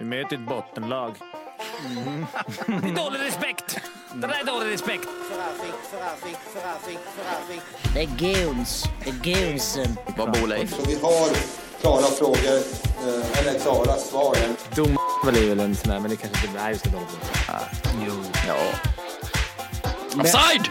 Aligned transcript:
Vi 0.00 0.06
möter 0.06 0.36
ett 0.36 0.48
bottenlag. 0.48 1.14
Mm. 1.86 2.26
Det 2.66 2.72
är 2.88 3.04
dålig 3.04 3.20
respekt! 3.20 3.78
Det 4.14 4.26
där 4.26 4.40
är 4.40 4.44
dålig 4.44 4.72
respekt. 4.72 5.08
Det 7.94 8.00
är 8.00 8.06
guns. 8.06 8.84
Det 9.04 9.10
är 9.10 9.14
gunsen. 9.14 9.96
Vad 10.16 10.32
bor 10.32 10.46
Leif? 10.46 10.74
Så 10.76 10.82
vi 10.86 10.94
har 10.94 11.28
klara 11.80 12.02
frågor, 12.02 12.56
eh, 13.06 13.38
eller 13.38 13.58
klara 13.58 13.96
svar. 13.96 14.36
Dom 14.74 14.98
är 15.26 15.48
väl 15.48 15.60
en 15.60 15.76
sån 15.76 15.90
där, 15.90 16.00
men 16.00 16.10
det 16.10 16.16
kanske 16.16 16.46
inte 16.46 16.60
är 16.60 16.70
just 16.70 16.84
det. 16.84 16.90
Jo. 18.06 18.12
Ja. 18.48 18.56
Offside! 20.20 20.68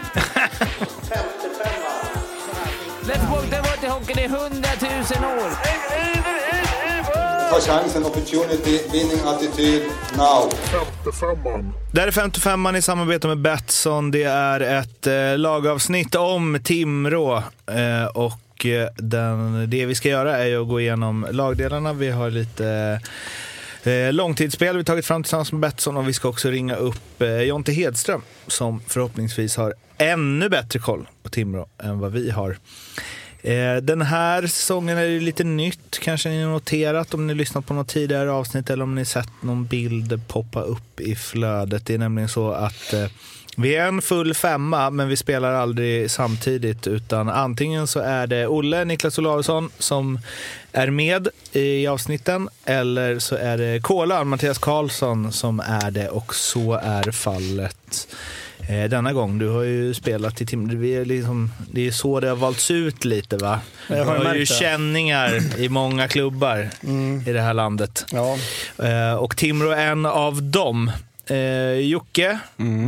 Let's 3.02 3.30
walk 3.30 3.50
the 3.50 3.56
water 3.56 3.88
hockey, 3.88 4.14
det 4.14 4.24
är 4.24 4.28
hundratusen 4.28 5.24
år. 5.24 5.50
Ta 7.50 7.60
chansen, 7.60 8.04
opportunity, 8.04 8.80
winning 8.92 9.20
attityd, 9.24 9.82
now. 10.16 10.50
Det 11.92 12.00
här 12.00 12.08
är 12.08 12.12
55an 12.12 12.76
i 12.76 12.82
samarbete 12.82 13.28
med 13.28 13.38
Betsson. 13.38 14.10
Det 14.10 14.22
är 14.22 14.60
ett 14.60 15.06
eh, 15.06 15.38
lagavsnitt 15.38 16.14
om 16.14 16.60
Timrå. 16.64 17.36
Eh, 17.66 18.06
och 18.14 18.66
eh, 18.66 18.88
den, 18.96 19.70
det 19.70 19.86
vi 19.86 19.94
ska 19.94 20.08
göra 20.08 20.38
är 20.38 20.46
ju 20.46 20.62
att 20.62 20.68
gå 20.68 20.80
igenom 20.80 21.26
lagdelarna. 21.30 21.92
Vi 21.92 22.10
har 22.10 22.30
lite 22.30 23.00
eh, 23.82 24.12
långtidsspel 24.12 24.76
vi 24.76 24.84
tagit 24.84 25.06
fram 25.06 25.22
tillsammans 25.22 25.52
med 25.52 25.60
Betsson 25.60 25.96
och 25.96 26.08
vi 26.08 26.12
ska 26.12 26.28
också 26.28 26.50
ringa 26.50 26.76
upp 26.76 27.22
eh, 27.22 27.42
Jonte 27.42 27.72
Hedström 27.72 28.22
som 28.46 28.80
förhoppningsvis 28.86 29.56
har 29.56 29.74
ännu 29.98 30.48
bättre 30.48 30.78
koll 30.78 31.08
på 31.22 31.28
Timrå 31.28 31.66
än 31.78 31.98
vad 31.98 32.12
vi 32.12 32.30
har. 32.30 32.56
Eh, 33.42 33.76
den 33.76 34.02
här 34.02 34.46
säsongen 34.46 34.98
är 34.98 35.06
det 35.06 35.20
lite 35.20 35.44
nytt, 35.44 35.98
kanske 35.98 36.28
ni 36.28 36.42
har 36.42 36.50
noterat 36.50 37.14
om 37.14 37.26
ni 37.26 37.34
lyssnat 37.34 37.66
på 37.66 37.74
något 37.74 37.88
tidigare 37.88 38.32
avsnitt 38.32 38.70
eller 38.70 38.84
om 38.84 38.94
ni 38.94 39.04
sett 39.04 39.30
någon 39.40 39.66
bild 39.66 40.20
poppa 40.28 40.62
upp 40.62 41.00
i 41.00 41.16
flödet. 41.16 41.86
Det 41.86 41.94
är 41.94 41.98
nämligen 41.98 42.28
så 42.28 42.50
att 42.50 42.92
eh, 42.92 43.06
vi 43.56 43.76
är 43.76 43.88
en 43.88 44.02
full 44.02 44.34
femma, 44.34 44.90
men 44.90 45.08
vi 45.08 45.16
spelar 45.16 45.52
aldrig 45.52 46.10
samtidigt. 46.10 46.86
Utan 46.86 47.28
antingen 47.28 47.86
så 47.86 48.00
är 48.00 48.26
det 48.26 48.46
Olle, 48.46 48.84
Niklas 48.84 49.18
Olausson, 49.18 49.70
som 49.78 50.18
är 50.72 50.90
med 50.90 51.28
i 51.52 51.86
avsnitten. 51.86 52.48
Eller 52.64 53.18
så 53.18 53.36
är 53.36 53.58
det 53.58 53.80
Kolan, 53.82 54.28
Mattias 54.28 54.58
Karlsson, 54.58 55.32
som 55.32 55.60
är 55.60 55.90
det. 55.90 56.08
Och 56.08 56.34
så 56.34 56.74
är 56.74 57.10
fallet 57.10 58.08
denna 58.74 59.12
gång. 59.12 59.38
Du 59.38 59.48
har 59.48 59.62
ju 59.62 59.94
spelat 59.94 60.40
i 60.40 60.46
Timrå. 60.46 60.76
Vi 60.78 60.94
är 60.94 61.04
liksom, 61.04 61.50
det 61.72 61.86
är 61.86 61.90
så 61.90 62.20
det 62.20 62.28
har 62.28 62.36
valts 62.36 62.70
ut 62.70 63.04
lite 63.04 63.36
va? 63.36 63.60
Du 63.88 63.94
Jag 63.96 64.04
har 64.04 64.16
har 64.24 64.34
ju 64.34 64.40
det. 64.40 64.46
känningar 64.46 65.60
i 65.60 65.68
många 65.68 66.08
klubbar 66.08 66.68
i 67.26 67.32
det 67.32 67.40
här 67.40 67.54
landet. 67.54 68.06
Ja, 68.12 68.36
Eh, 68.84 69.14
Och 69.14 69.36
Timrå 69.36 69.70
är 69.70 69.86
en 69.86 70.06
av 70.06 70.42
dem. 70.42 70.90
Eh, 71.26 71.72
Jocke, 71.72 72.38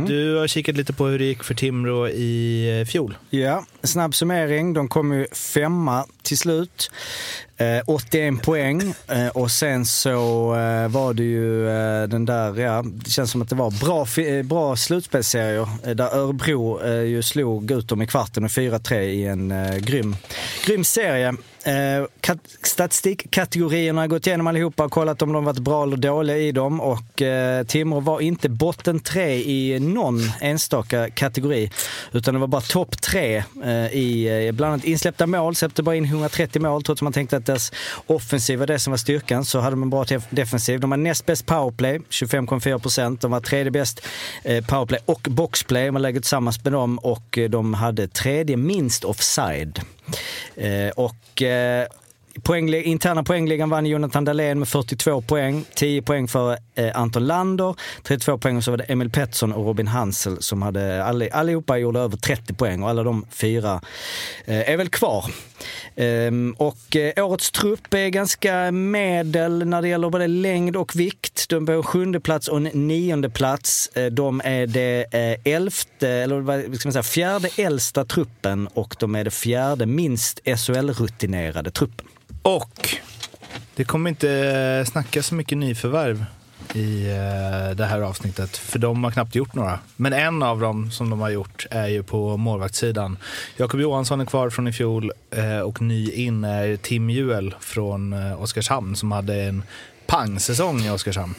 du 0.07 0.35
har 0.35 0.47
kikat 0.47 0.75
lite 0.75 0.93
på 0.93 1.05
hur 1.05 1.19
det 1.19 1.25
gick 1.25 1.43
för 1.43 1.53
Timrå 1.53 2.07
i 2.07 2.79
eh, 2.81 2.85
fjol. 2.91 3.17
ja, 3.29 3.65
snabb 3.83 4.15
summering. 4.15 4.73
De 4.73 4.87
kom 4.87 5.13
ju 5.13 5.27
femma 5.33 6.05
till 6.23 6.37
slut. 6.37 6.91
Eh, 7.57 7.81
81 7.87 8.41
poäng. 8.41 8.93
Eh, 9.07 9.27
och 9.27 9.51
sen 9.51 9.85
så 9.85 10.55
eh, 10.55 10.87
var 10.87 11.13
det 11.13 11.23
ju 11.23 11.69
eh, 11.69 12.07
den 12.07 12.25
där, 12.25 12.59
ja, 12.59 12.83
det 12.85 13.09
känns 13.09 13.31
som 13.31 13.41
att 13.41 13.49
det 13.49 13.55
var 13.55 13.71
bra, 13.71 14.23
eh, 14.23 14.43
bra 14.43 14.75
slutspelsserier. 14.75 15.67
Eh, 15.83 15.95
där 15.95 16.15
Örebro 16.15 16.81
eh, 16.81 17.01
ju 17.01 17.23
slog 17.23 17.71
ut 17.71 17.87
dem 17.87 18.01
i 18.01 18.07
kvarten 18.07 18.43
och 18.43 18.49
4-3 18.49 18.99
i 18.99 19.27
en 19.27 19.51
eh, 19.51 19.77
grym, 19.77 20.15
grym 20.65 20.83
serie. 20.83 21.35
Eh, 21.65 22.35
statistikkategorierna 22.63 24.01
har 24.01 24.07
gått 24.07 24.27
igenom 24.27 24.47
allihopa 24.47 24.85
och 24.85 24.91
kollat 24.91 25.21
om 25.21 25.33
de 25.33 25.45
varit 25.45 25.59
bra 25.59 25.83
eller 25.83 25.97
dåliga 25.97 26.37
i 26.37 26.51
dem. 26.51 26.81
Och 26.81 27.21
eh, 27.21 27.63
Timrå 27.65 27.99
var 27.99 28.21
inte 28.21 28.49
botten 28.49 28.99
tre 28.99 29.35
i 29.35 29.79
någon 29.79 30.19
enstaka 30.41 31.09
kategori. 31.09 31.71
Utan 32.11 32.33
det 32.33 32.39
var 32.39 32.47
bara 32.47 32.61
topp 32.61 33.01
tre 33.01 33.37
eh, 33.37 33.43
Eh, 33.73 33.97
i 33.97 34.45
eh, 34.47 34.51
bland 34.51 34.73
annat 34.73 34.85
insläppta 34.85 35.27
mål. 35.27 35.55
Släppte 35.55 35.83
bara 35.83 35.95
in 35.95 36.05
130 36.05 36.61
mål 36.61 36.83
trots 36.83 36.99
att 36.99 37.03
man 37.03 37.13
tänkte 37.13 37.37
att 37.37 37.45
deras 37.45 37.71
offensiv 38.07 38.59
var 38.59 38.67
det 38.67 38.79
som 38.79 38.91
var 38.91 38.97
styrkan. 38.97 39.45
Så 39.45 39.59
hade 39.59 39.75
de 39.75 39.83
en 39.83 39.89
bra 39.89 40.05
defensiv. 40.29 40.79
De 40.79 40.89
var 40.89 40.97
näst 40.97 41.25
bäst 41.25 41.45
powerplay, 41.45 41.99
25,4 42.09 42.79
procent. 42.79 43.21
De 43.21 43.31
var 43.31 43.39
tredje 43.39 43.71
bäst 43.71 44.05
eh, 44.43 44.65
powerplay 44.65 44.99
och 45.05 45.27
boxplay. 45.29 45.91
Man 45.91 46.01
lägger 46.01 46.19
tillsammans 46.19 46.63
med 46.63 46.73
dem 46.73 46.97
och 46.97 47.39
de 47.49 47.73
hade 47.73 48.07
tredje 48.07 48.57
minst 48.57 49.03
offside. 49.03 49.81
Och 50.95 51.41
eh, 51.41 51.87
interna 52.83 53.23
poängligan 53.23 53.69
vann 53.69 53.85
Jonathan 53.85 54.25
Dahlén 54.25 54.59
med 54.59 54.67
42 54.67 55.21
poäng. 55.21 55.65
10 55.75 56.01
poäng 56.01 56.27
för 56.27 56.57
Eh, 56.75 56.99
Anton 56.99 57.27
Lander, 57.27 57.75
32 58.03 58.37
poäng 58.37 58.57
och 58.57 58.63
så 58.63 58.71
var 58.71 58.77
det 58.77 58.83
Emil 58.83 59.09
Pettersson 59.09 59.53
och 59.53 59.65
Robin 59.65 59.87
Hansel 59.87 60.41
som 60.41 60.61
hade, 60.61 61.03
all, 61.03 61.29
allihopa 61.31 61.77
gjorde 61.77 61.99
över 61.99 62.17
30 62.17 62.53
poäng 62.53 62.83
och 62.83 62.89
alla 62.89 63.03
de 63.03 63.25
fyra 63.29 63.81
eh, 64.45 64.69
är 64.69 64.77
väl 64.77 64.89
kvar. 64.89 65.25
Ehm, 65.95 66.55
och 66.57 66.95
eh, 66.95 67.25
årets 67.25 67.51
trupp 67.51 67.93
är 67.93 68.09
ganska 68.09 68.71
medel 68.71 69.65
när 69.65 69.81
det 69.81 69.87
gäller 69.87 70.09
både 70.09 70.27
längd 70.27 70.75
och 70.75 70.95
vikt. 70.95 71.45
De 71.49 71.69
är 71.69 71.77
på 71.77 71.83
sjunde 71.83 72.19
plats 72.19 72.47
och 72.47 72.57
en 72.57 72.87
nionde 72.87 73.29
plats. 73.29 73.87
Eh, 73.93 74.05
de 74.05 74.41
är 74.43 74.67
det 74.67 75.05
eh, 75.11 75.53
elfte, 75.53 76.09
eller 76.09 76.39
vad 76.39 76.75
ska 76.79 76.87
man 76.87 76.93
säga, 76.93 77.03
fjärde 77.03 77.49
äldsta 77.57 78.05
truppen 78.05 78.67
och 78.67 78.95
de 78.99 79.15
är 79.15 79.23
det 79.23 79.31
fjärde 79.31 79.85
minst 79.85 80.39
SHL-rutinerade 80.45 81.71
truppen. 81.71 82.07
Och 82.41 82.89
det 83.75 83.83
kommer 83.83 84.09
inte 84.09 84.31
eh, 84.31 84.91
snacka 84.91 85.23
så 85.23 85.35
mycket 85.35 85.57
nyförvärv 85.57 86.25
i 86.75 87.09
eh, 87.09 87.75
det 87.75 87.85
här 87.85 88.01
avsnittet, 88.01 88.57
för 88.57 88.79
de 88.79 89.03
har 89.03 89.11
knappt 89.11 89.35
gjort 89.35 89.55
några. 89.55 89.79
Men 89.95 90.13
en 90.13 90.43
av 90.43 90.59
dem 90.59 90.91
som 90.91 91.09
de 91.09 91.19
har 91.19 91.29
gjort 91.29 91.65
är 91.71 91.87
ju 91.87 92.03
på 92.03 92.37
målvaktssidan. 92.37 93.17
Jakob 93.57 93.81
Johansson 93.81 94.21
är 94.21 94.25
kvar 94.25 94.49
från 94.49 94.67
i 94.67 94.73
fjol 94.73 95.11
eh, 95.31 95.59
och 95.59 95.81
ny 95.81 96.11
in 96.11 96.43
är 96.43 96.75
Tim 96.75 97.09
Juel 97.09 97.55
från 97.59 98.13
eh, 98.13 98.41
Oskarshamn 98.41 98.95
som 98.95 99.11
hade 99.11 99.43
en 99.43 99.63
pangsäsong 100.05 100.79
i 100.79 100.89
Oskarshamn. 100.89 101.35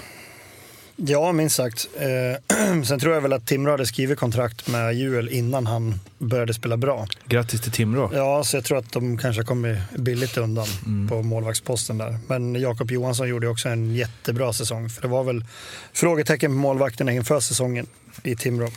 Ja, 0.97 1.33
minst 1.33 1.57
sagt. 1.57 1.89
Eh, 1.97 2.83
sen 2.85 3.01
tror 3.01 3.15
jag 3.15 3.21
väl 3.21 3.33
att 3.33 3.47
Timrå 3.47 3.71
hade 3.71 3.87
skrivit 3.87 4.19
kontrakt 4.19 4.69
med 4.69 4.95
Juel 4.95 5.29
innan 5.29 5.67
han 5.67 6.01
började 6.19 6.55
spela 6.55 6.77
bra. 6.77 7.07
Grattis 7.27 7.61
till 7.61 7.73
Timrå. 7.73 8.11
Ja, 8.15 8.45
så 8.45 8.57
jag 8.57 8.65
tror 8.65 8.79
att 8.79 8.93
de 8.93 9.19
kanske 9.19 9.43
kommer 9.43 9.83
billigt 9.99 10.37
undan 10.37 10.67
på 11.09 11.23
målvaktsposten 11.23 11.99
där. 11.99 12.19
Men 12.27 12.55
Jakob 12.55 12.91
Johansson 12.91 13.29
gjorde 13.29 13.49
också 13.49 13.69
en 13.69 13.95
jättebra 13.95 14.53
säsong. 14.53 14.89
För 14.89 15.03
det 15.03 15.09
var 15.09 15.25
väl 15.25 15.45
frågetecken 15.93 16.51
på 16.51 16.57
målvakterna 16.57 17.13
inför 17.13 17.41
säsongen 17.41 17.87
i 18.23 18.37
Timrå. 18.37 18.69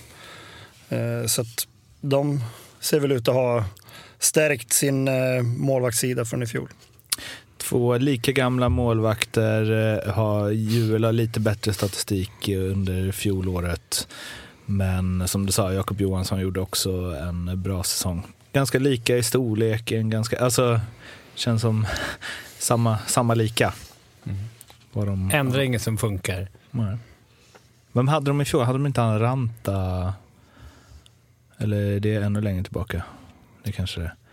Eh, 0.90 1.26
så 1.28 1.42
att 1.42 1.68
de 2.02 2.44
ser 2.80 3.00
väl 3.00 3.12
ut 3.12 3.28
att 3.28 3.36
ha 3.36 3.66
stärkt 4.20 4.74
sin 4.74 5.08
eh, 5.08 5.42
målvaktssida 5.42 6.26
från 6.26 6.44
i 6.44 6.48
fjol. 6.48 6.70
Två 7.70 7.98
lika 7.98 8.32
gamla 8.32 8.70
målvakter 8.70 9.72
eh, 9.72 10.14
har 10.14 10.50
Juel 10.50 11.04
har 11.04 11.12
lite 11.12 11.40
bättre 11.40 11.74
statistik 11.74 12.50
under 12.50 13.12
fjolåret. 13.12 14.08
Men 14.66 15.28
som 15.28 15.46
du 15.46 15.52
sa, 15.52 15.74
Jakob 15.74 16.02
Johansson 16.02 16.40
gjorde 16.40 16.60
också 16.60 16.90
en 17.22 17.62
bra 17.62 17.84
säsong. 17.84 18.24
Ganska 18.54 18.80
lika 18.80 19.18
i 19.18 19.24
storlek, 19.24 19.92
en 19.92 20.10
ganska, 20.10 20.40
alltså 20.40 20.80
känns 21.36 21.62
som 21.62 21.88
samma, 22.60 22.98
samma 22.98 23.34
lika. 23.34 23.74
Vad 24.94 25.08
de, 25.08 25.32
Ändra 25.34 25.64
inget 25.64 25.82
som 25.82 25.98
funkar. 25.98 26.48
Nej. 26.72 26.98
Vem 27.92 28.08
hade 28.08 28.26
de 28.26 28.42
i 28.42 28.46
fjol? 28.46 28.64
Hade 28.64 28.78
de 28.78 28.86
inte 28.86 29.02
han 29.02 29.20
Ranta? 29.20 30.14
Eller 31.58 31.78
är 31.78 32.00
det 32.00 32.16
ännu 32.16 32.42
längre 32.42 32.64
tillbaka? 32.64 33.04
Det 33.64 33.72
kanske 33.72 34.00
det 34.00 34.06
är. 34.06 34.27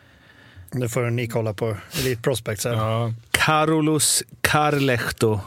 Det 0.81 0.89
får 0.89 1.11
ni 1.11 1.27
kolla 1.27 1.55
på 1.55 1.77
Elite 2.01 2.23
Prospects. 2.23 2.65
Här. 2.65 2.73
Ja. 2.73 3.13
Carolus 3.31 4.23
Carlehto, 4.41 5.41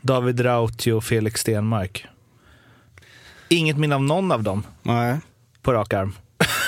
David 0.00 0.40
Rautio 0.40 0.92
och 0.92 1.04
Felix 1.04 1.40
Stenmark. 1.40 2.06
Inget 3.48 3.76
minne 3.76 3.94
av 3.94 4.02
någon 4.02 4.32
av 4.32 4.42
dem 4.42 4.62
Nej. 4.82 5.16
på 5.62 5.72
rak 5.72 5.92
arm. 5.92 6.14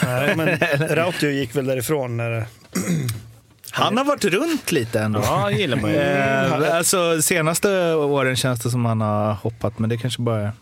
Nej, 0.04 0.36
men 0.36 0.48
Rautio 0.88 1.30
gick 1.30 1.56
väl 1.56 1.66
därifrån 1.66 2.16
när 2.16 2.46
Han 3.70 3.96
har 3.96 4.04
varit 4.04 4.24
runt 4.24 4.72
lite 4.72 5.00
ändå. 5.00 5.20
Ja, 5.24 5.50
gillar 5.50 5.80
man 5.80 5.90
ju. 5.90 5.96
Eh, 5.96 6.76
alltså, 6.76 7.22
senaste 7.22 7.94
åren 7.94 8.36
känns 8.36 8.60
det 8.60 8.70
som 8.70 8.84
han 8.84 9.00
har 9.00 9.32
hoppat, 9.32 9.78
men 9.78 9.90
det 9.90 9.96
kanske 9.96 10.22
bara 10.22 10.40
är 10.40 10.52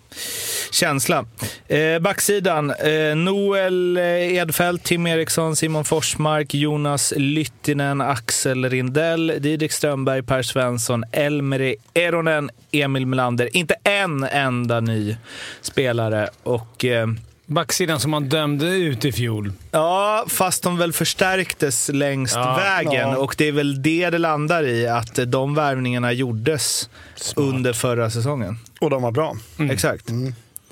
känsla. 0.76 1.24
Eh, 1.68 1.98
backsidan, 1.98 2.70
eh, 2.70 3.16
Noel 3.16 3.96
eh, 3.96 4.04
Edfeldt, 4.36 4.84
Tim 4.84 5.06
Eriksson, 5.06 5.56
Simon 5.56 5.84
Forsmark, 5.84 6.54
Jonas 6.54 7.12
Lyttinen, 7.16 8.00
Axel 8.00 8.70
Rindell, 8.70 9.32
Didrik 9.38 9.72
Strömberg, 9.72 10.22
Per 10.22 10.42
Svensson, 10.42 11.04
Elmeri 11.12 11.76
Eronen, 11.94 12.50
Emil 12.72 13.06
Melander. 13.06 13.56
Inte 13.56 13.74
en 13.84 14.24
enda 14.24 14.80
ny 14.80 15.16
spelare. 15.60 16.28
Och... 16.42 16.84
Eh, 16.84 17.06
Backsidan 17.48 18.00
som 18.00 18.10
man 18.10 18.28
dömde 18.28 18.66
ut 18.66 19.04
i 19.04 19.12
fjol. 19.12 19.52
Ja, 19.70 20.24
fast 20.28 20.62
de 20.62 20.76
väl 20.78 20.92
förstärktes 20.92 21.90
längst 21.92 22.34
Ja. 22.36 22.56
vägen. 22.56 23.08
Ja. 23.10 23.16
Och 23.16 23.34
det 23.38 23.48
är 23.48 23.52
väl 23.52 23.82
det 23.82 24.10
det 24.10 24.18
landar 24.18 24.66
i, 24.66 24.86
att 24.88 25.18
de 25.26 25.54
värvningarna 25.54 26.12
gjordes 26.12 26.88
under 27.36 27.72
förra 27.72 28.10
säsongen. 28.10 28.58
Och 28.80 28.90
de 28.90 29.02
var 29.02 29.10
bra. 29.12 29.36
Exakt. 29.70 30.08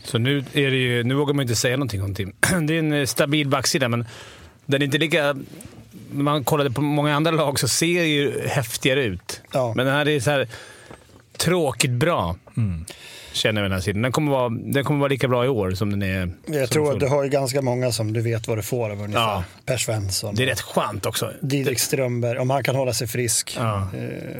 Så 0.05 0.19
nu 0.19 0.45
är 0.53 0.71
det 0.71 0.77
ju... 0.77 1.05
Nu 1.05 1.15
vågar 1.15 1.35
man 1.35 1.43
inte 1.43 1.57
säga 1.57 1.77
någonting 1.77 2.03
om 2.03 2.15
Tim. 2.15 2.33
Det 2.67 2.75
är 2.75 2.79
en 2.79 2.93
eh, 2.93 3.07
stabil 3.07 3.49
backsida, 3.49 3.89
men 3.89 4.05
den 4.67 4.83
är 4.83 4.87
inte 4.87 4.99
lika... 4.99 5.37
När 6.13 6.23
man 6.23 6.45
kollade 6.45 6.71
på 6.71 6.81
många 6.81 7.15
andra 7.15 7.31
lag 7.31 7.59
så 7.59 7.69
ser 7.69 8.01
det 8.01 8.07
ju 8.09 8.49
häftigare 8.49 9.05
ut. 9.05 9.41
Ja. 9.53 9.73
Men 9.77 9.87
den 9.87 9.95
här 9.95 10.09
är 10.09 10.21
så 10.21 10.31
här 10.31 10.49
tråkigt 11.37 11.91
bra. 11.91 12.37
Känner 13.33 13.61
jag 13.61 13.71
den 13.71 13.75
här 13.75 13.81
sidan. 13.81 14.03
Den 14.03 14.13
kommer, 14.13 14.33
vara, 14.33 14.49
den 14.49 14.85
kommer 14.85 15.01
vara 15.01 15.09
lika 15.09 15.29
bra 15.29 15.45
i 15.45 15.49
år 15.49 15.71
som 15.71 15.91
den 15.91 16.03
är... 16.03 16.31
Jag 16.47 16.71
tror 16.71 16.93
att 16.93 17.01
du 17.01 17.07
har 17.07 17.25
ju 17.25 17.31
ganska 17.31 17.63
många 17.63 17.93
som 17.93 18.13
du 18.13 18.21
vet 18.21 18.49
vad 18.49 18.59
du 18.59 18.63
får 18.63 18.91
av 18.91 19.01
ungefär. 19.03 19.23
Ja. 19.23 19.45
Per 19.65 19.77
Svensson. 19.77 20.35
Det 20.35 20.43
är 20.43 20.47
rätt 20.47 20.61
skönt 20.61 21.07
också. 21.07 21.31
Didrik 21.41 21.79
Strömberg, 21.79 22.39
om 22.39 22.51
han 22.51 22.65
kan 22.65 22.77
hålla 22.77 22.93
sig 22.93 23.07
frisk. 23.07 23.57
Ja. 23.59 23.89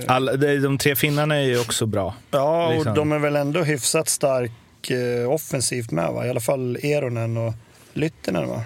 Alla, 0.07 0.37
de, 0.37 0.59
de 0.59 0.79
tre 0.79 0.97
finnarna 0.97 1.37
är 1.37 1.43
ju 1.43 1.61
också 1.61 1.87
bra. 1.87 2.15
Ja, 2.31 2.67
och 2.67 2.75
Liksom. 2.75 2.95
de 2.95 3.13
är 3.13 3.19
väl 3.19 3.37
ändå 3.37 3.63
hyfsat 3.63 4.09
stark 4.09 4.51
eh, 4.91 5.31
offensivt 5.31 5.91
med 5.91 6.13
va? 6.13 6.27
I 6.27 6.31
alla 6.31 6.41
fall 6.41 6.77
Eronen 6.83 7.37
och 7.37 7.55
Lyttinen 7.93 8.49
va? 8.49 8.63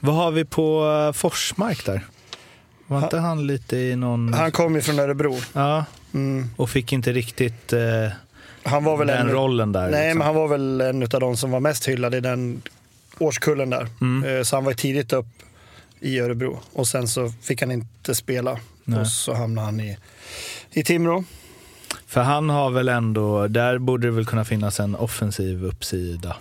Vad 0.00 0.14
har 0.14 0.30
vi 0.30 0.44
på 0.44 0.86
eh, 1.08 1.12
Forsmark 1.12 1.86
där? 1.86 2.06
Var 2.86 3.02
inte 3.04 3.18
han 3.18 3.46
lite 3.46 3.76
i 3.76 3.96
någon... 3.96 4.32
Han 4.34 4.52
kom 4.52 4.74
ju 4.74 4.82
från 4.82 4.98
Örebro. 4.98 5.36
Ja, 5.52 5.84
Mm. 6.14 6.50
och 6.56 6.70
fick 6.70 6.92
inte 6.92 7.12
riktigt 7.12 7.72
eh, 7.72 8.08
Han 8.64 8.84
var 8.84 8.96
väl 8.96 9.06
den 9.06 9.26
en, 9.26 9.28
rollen 9.32 9.72
där. 9.72 9.90
Nej, 9.90 10.04
liksom. 10.04 10.18
men 10.18 10.26
han 10.26 10.34
var 10.36 10.48
väl 10.48 10.80
en 10.80 11.02
av 11.02 11.08
de 11.20 11.36
som 11.36 11.50
var 11.50 11.60
mest 11.60 11.88
hyllad 11.88 12.14
i 12.14 12.20
den 12.20 12.62
årskullen 13.18 13.70
där. 13.70 13.88
Mm. 14.00 14.36
Eh, 14.38 14.42
Så 14.42 14.56
han 14.56 14.64
var 14.64 14.72
tidigt 14.72 15.12
upp 15.12 15.26
i 16.00 16.18
Örebro. 16.20 16.60
Och 16.72 16.88
sen 16.88 17.08
så 17.08 17.32
fick 17.42 17.60
han 17.62 17.70
inte 17.70 18.14
spela. 18.14 18.58
Nej. 18.84 19.00
Och 19.00 19.06
så 19.06 19.34
hamnade 19.34 19.64
han 19.66 19.80
i, 19.80 19.96
i 20.70 20.84
Timrå. 20.84 21.24
För 22.12 22.20
han 22.20 22.50
har 22.50 22.70
väl 22.70 22.88
ändå, 22.88 23.48
där 23.48 23.78
borde 23.78 24.06
det 24.06 24.10
väl 24.10 24.26
kunna 24.26 24.44
finnas 24.44 24.80
en 24.80 24.94
offensiv 24.94 25.64
uppsida 25.64 26.36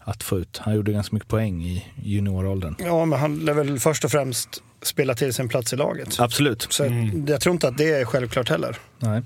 att 0.00 0.22
få 0.22 0.38
ut. 0.38 0.58
Han 0.58 0.74
gjorde 0.74 0.92
ganska 0.92 1.16
mycket 1.16 1.28
poäng 1.28 1.62
i 1.64 1.86
junioråldern. 2.02 2.76
Ja, 2.78 3.04
men 3.04 3.18
han 3.18 3.38
lär 3.38 3.52
väl 3.52 3.80
först 3.80 4.04
och 4.04 4.10
främst 4.10 4.62
spela 4.82 5.14
till 5.14 5.34
sin 5.34 5.48
plats 5.48 5.72
i 5.72 5.76
laget. 5.76 6.20
Absolut. 6.20 6.66
Så 6.70 7.10
jag 7.26 7.40
tror 7.40 7.52
inte 7.52 7.68
att 7.68 7.78
det 7.78 7.92
är 7.92 8.04
självklart 8.04 8.48
heller. 8.48 8.76
Nej. 8.98 9.22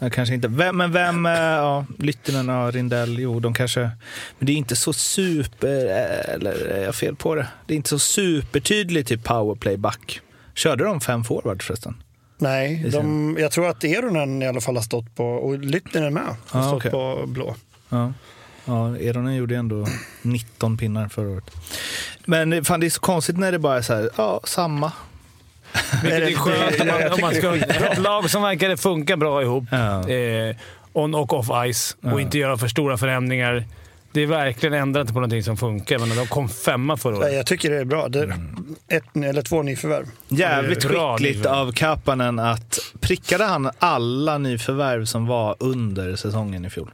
Ja, 0.00 0.10
kanske 0.10 0.34
inte. 0.34 0.48
Vem, 0.48 0.76
men 0.76 0.92
vem, 0.92 1.26
eh, 1.26 1.32
ja, 1.32 1.86
Lyttinen 1.98 2.50
och 2.50 2.72
Rindell, 2.72 3.18
jo 3.18 3.40
de 3.40 3.54
kanske, 3.54 3.80
men 4.38 4.46
det 4.46 4.52
är 4.52 4.56
inte 4.56 4.76
så 4.76 4.92
super, 4.92 5.86
eh, 5.86 6.34
eller 6.34 6.66
är 6.66 6.84
jag 6.84 6.94
fel 6.94 7.16
på 7.16 7.34
det? 7.34 7.46
Det 7.66 7.74
är 7.74 7.76
inte 7.76 7.88
så 7.88 7.98
supertydligt 7.98 9.08
typ 9.08 9.24
powerplay-back. 9.24 10.20
Körde 10.54 10.84
de 10.84 11.00
fem 11.00 11.24
forward 11.24 11.62
förresten? 11.62 11.94
Nej, 12.38 12.84
de, 12.92 13.36
jag 13.40 13.52
tror 13.52 13.68
att 13.68 13.84
Eronen 13.84 14.42
i 14.42 14.46
alla 14.46 14.60
fall 14.60 14.74
har 14.76 14.82
stått 14.82 15.14
på, 15.14 15.24
och 15.26 15.58
Lyttinen 15.58 16.14
med, 16.14 16.22
har 16.46 16.60
Ah, 16.60 16.62
stått 16.68 16.76
okej. 16.80 16.90
på 16.90 17.24
blå. 17.26 17.54
Ja. 17.88 18.12
Ja, 18.64 18.96
Eronen 18.98 19.34
gjorde 19.36 19.56
ändå 19.56 19.86
19 20.22 20.76
pinnar 20.76 21.08
förra 21.08 21.28
året. 21.28 21.50
Men 22.24 22.64
fan, 22.64 22.80
det 22.80 22.86
är 22.86 22.90
så 22.90 23.00
konstigt 23.00 23.38
när 23.38 23.52
det 23.52 23.58
bara 23.58 23.78
är 23.78 23.82
så 23.82 23.94
här, 23.94 24.10
ja, 24.16 24.40
samma. 24.44 24.92
Vilket 26.02 26.20
är 26.22 26.34
skönt 26.34 26.80
om 26.80 26.86
man, 26.86 27.12
om 27.12 27.18
man 27.20 27.34
ska 27.34 27.48
ha 27.48 27.56
ett 27.56 27.98
lag 27.98 28.30
som 28.30 28.42
verkar 28.42 28.76
funka 28.76 29.16
bra 29.16 29.42
ihop. 29.42 29.64
Ja. 29.70 30.08
Eh, 30.08 30.56
on 30.92 31.14
och 31.14 31.32
off 31.32 31.46
ice 31.72 31.96
och 32.02 32.10
Ja. 32.10 32.20
inte 32.20 32.38
göra 32.38 32.58
för 32.58 32.68
stora 32.68 32.98
förändringar. 32.98 33.64
Det 34.16 34.22
är 34.22 34.26
verkligen 34.26 34.74
ändrat 34.74 35.08
på 35.08 35.14
någonting 35.14 35.42
som 35.42 35.56
funkar. 35.56 35.98
Men 35.98 36.08
de 36.16 36.26
kom 36.26 36.48
femma 36.48 36.96
förra 36.96 37.12
Nej, 37.12 37.22
året. 37.22 37.34
jag 37.36 37.46
tycker 37.46 37.70
det 37.70 37.76
är 37.76 37.84
bra. 37.84 38.08
Det 38.08 38.18
är 38.18 38.32
ett 38.88 39.16
eller 39.16 39.42
två 39.42 39.62
nyförvärv. 39.62 40.06
Jävligt 40.28 40.88
Bra 40.88 41.16
skickligt 41.18 41.36
nyförvärv. 41.36 41.58
av 41.68 41.72
Kapanen 41.72 42.38
att 42.38 42.78
prickade 43.00 43.44
han 43.44 43.70
alla 43.78 44.38
nyförvärv 44.38 45.04
som 45.04 45.26
var 45.26 45.56
under 45.60 46.16
säsongen 46.16 46.64
i 46.64 46.70
fjol? 46.70 46.90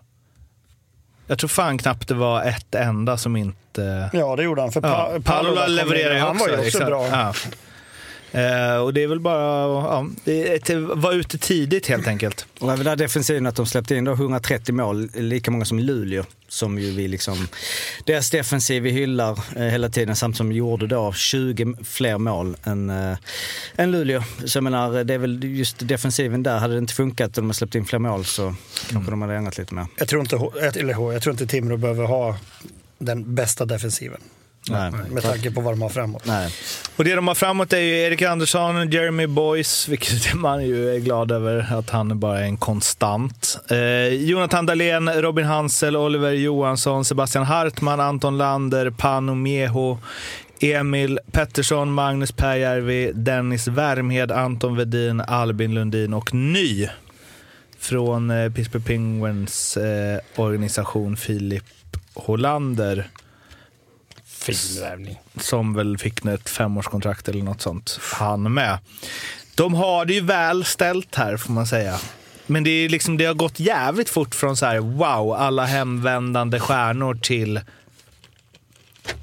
Jag 1.27 1.39
tror 1.39 1.49
fan 1.49 1.79
knappt 1.79 2.09
det 2.09 2.15
var 2.15 2.43
ett 2.45 2.75
enda 2.75 3.17
som 3.17 3.37
inte... 3.37 4.11
Ja, 4.13 4.37
det 4.37 4.43
gjorde 4.43 4.61
han. 4.61 4.73
För 4.73 4.81
Ja, 4.83 5.13
pa- 5.25 5.39
kom 5.45 5.59
in, 5.69 5.75
levererar 5.75 6.15
ju 6.15 6.21
Han 6.21 6.31
också. 6.31 6.45
var 6.45 6.49
ju 6.51 6.55
också 6.55 6.67
exakt. 6.67 6.87
bra. 6.87 7.07
Ja. 7.09 7.35
Eh, 8.35 8.77
och 8.77 8.95
det 8.95 9.03
är 9.03 9.07
väl 9.07 9.21
bara 9.21 9.43
ja, 9.63 10.07
det 10.25 10.49
är 10.49 10.55
ett, 10.57 10.71
var 10.99 11.13
ute 11.13 11.39
tidigt 11.39 11.87
helt 11.87 12.07
enkelt. 12.07 12.47
Och 12.61 12.73
även 12.73 12.85
där 12.85 12.97
defensiven 12.97 13.47
att 13.47 13.57
de 13.57 13.67
släppte 13.67 13.95
in 13.97 14.05
då 14.05 14.13
130 14.13 14.75
mål, 14.75 15.09
lika 15.15 15.51
många 15.51 15.65
som 15.65 15.79
Luleå. 15.79 16.25
Som 16.49 16.79
ju 16.79 16.91
vi 16.91 17.09
liksom, 17.09 17.49
deras 18.07 18.31
defensiv 18.31 18.83
vi 18.83 18.91
hyllar 18.91 19.39
eh, 19.57 19.63
hela 19.63 19.89
tiden 19.89 20.17
samt 20.17 20.37
som 20.37 20.53
gjorde 20.53 20.87
då 20.87 21.13
20 21.13 21.75
fler 21.85 22.19
mål 22.19 22.57
än, 22.65 22.91
eh, 22.91 23.17
än 23.77 23.91
Luleå. 23.93 24.23
Så 24.45 24.57
jag 24.57 24.65
menar, 24.65 25.05
det 25.05 25.15
är 25.15 25.19
väl 25.19 25.45
just 25.45 25.89
defensiven 25.89 26.43
där, 26.43 26.59
hade 26.59 26.75
det 26.75 26.79
inte 26.79 26.95
funkat 26.95 27.39
och 27.39 27.45
de 27.45 27.55
släppt 27.55 27.75
in 27.75 27.85
fler 27.85 27.99
mål 27.99 28.25
så 28.25 28.55
kanske 28.91 29.11
de 29.11 29.23
hade 29.23 29.35
ändrat 29.35 29.59
lite 29.59 29.75
mer. 29.75 29.87
Jag 29.99 30.09
tror 30.09 30.21
inte, 30.23 30.37
H- 30.37 30.53
eller 30.77 30.95
H- 30.95 31.13
jag 31.13 31.23
tror 31.23 31.33
inte 31.33 31.47
Timrå 31.47 31.77
behöver 31.77 32.05
ha 32.05 32.37
den 32.99 33.35
bästa 33.35 33.65
defensiven. 33.65 34.21
Nej. 34.71 34.93
Med 35.11 35.23
tanke 35.23 35.51
på 35.51 35.61
vad 35.61 35.73
de 35.73 35.83
har 35.83 35.89
framåt. 35.89 36.23
Nej. 36.27 36.51
Och 36.97 37.05
det 37.05 37.15
de 37.15 37.29
har 37.29 37.35
framåt 37.35 37.73
är 37.73 37.79
ju 37.79 37.99
Erik 37.99 38.23
Andersson, 38.23 38.91
Jeremy 38.91 39.27
Boyce, 39.27 39.89
vilket 39.91 40.35
man 40.35 40.67
ju 40.67 40.95
är 40.95 40.99
glad 40.99 41.33
över 41.33 41.75
att 41.79 41.91
han 41.91 42.21
bara 42.21 42.41
är 42.41 42.45
en 42.45 42.57
konstant. 42.57 43.59
Eh, 43.71 43.79
Jonathan 44.09 44.67
Dahlén, 44.67 45.09
Robin 45.09 45.45
Hansel, 45.45 45.97
Oliver 45.97 46.33
Johansson, 46.33 47.05
Sebastian 47.05 47.45
Hartman, 47.45 48.01
Anton 48.01 48.39
Lander, 48.39 48.91
Panu 48.91 49.35
Mieho, 49.35 49.99
Emil 50.61 51.19
Pettersson, 51.33 51.93
Magnus 51.93 52.33
Pääjärvi, 52.33 53.13
Dennis 53.15 53.69
Värmhed, 53.69 54.33
Anton 54.33 54.77
Vedin, 54.77 55.21
Albin 55.21 55.75
Lundin 55.75 56.15
och 56.15 56.35
ny 56.35 56.89
från 57.79 58.31
eh, 58.31 58.53
Pittsburgh 58.53 58.87
Penguins 58.87 59.77
eh, 59.77 60.19
organisation 60.37 61.17
Filip 61.17 61.65
Hollander 62.15 63.09
Fin 64.43 64.81
värvning. 64.81 65.21
som 65.41 65.75
väl 65.75 65.99
fick 65.99 66.25
ett 66.25 66.49
femårskontrakt 66.49 67.29
eller 67.29 67.43
något 67.43 67.61
sånt, 67.61 68.01
han 68.03 68.55
med. 68.55 68.79
De 69.55 69.75
har 69.75 70.05
det 70.05 70.15
ju 70.15 70.21
väl 70.21 70.65
ställt 70.65 71.15
här 71.15 71.37
får 71.37 71.53
man 71.53 71.67
säga. 71.67 71.99
Men 72.47 72.65
det, 72.65 72.71
är 72.71 72.89
liksom, 72.89 73.17
det 73.17 73.25
har 73.25 73.35
gått 73.35 73.61
jävligt 73.61 74.09
fort 74.09 74.35
från 74.35 74.57
så 74.57 74.67
här 74.67 74.79
wow, 74.79 75.33
alla 75.33 75.65
hemvändande 75.65 76.61
stjärnor 76.61 77.15
till 77.15 77.61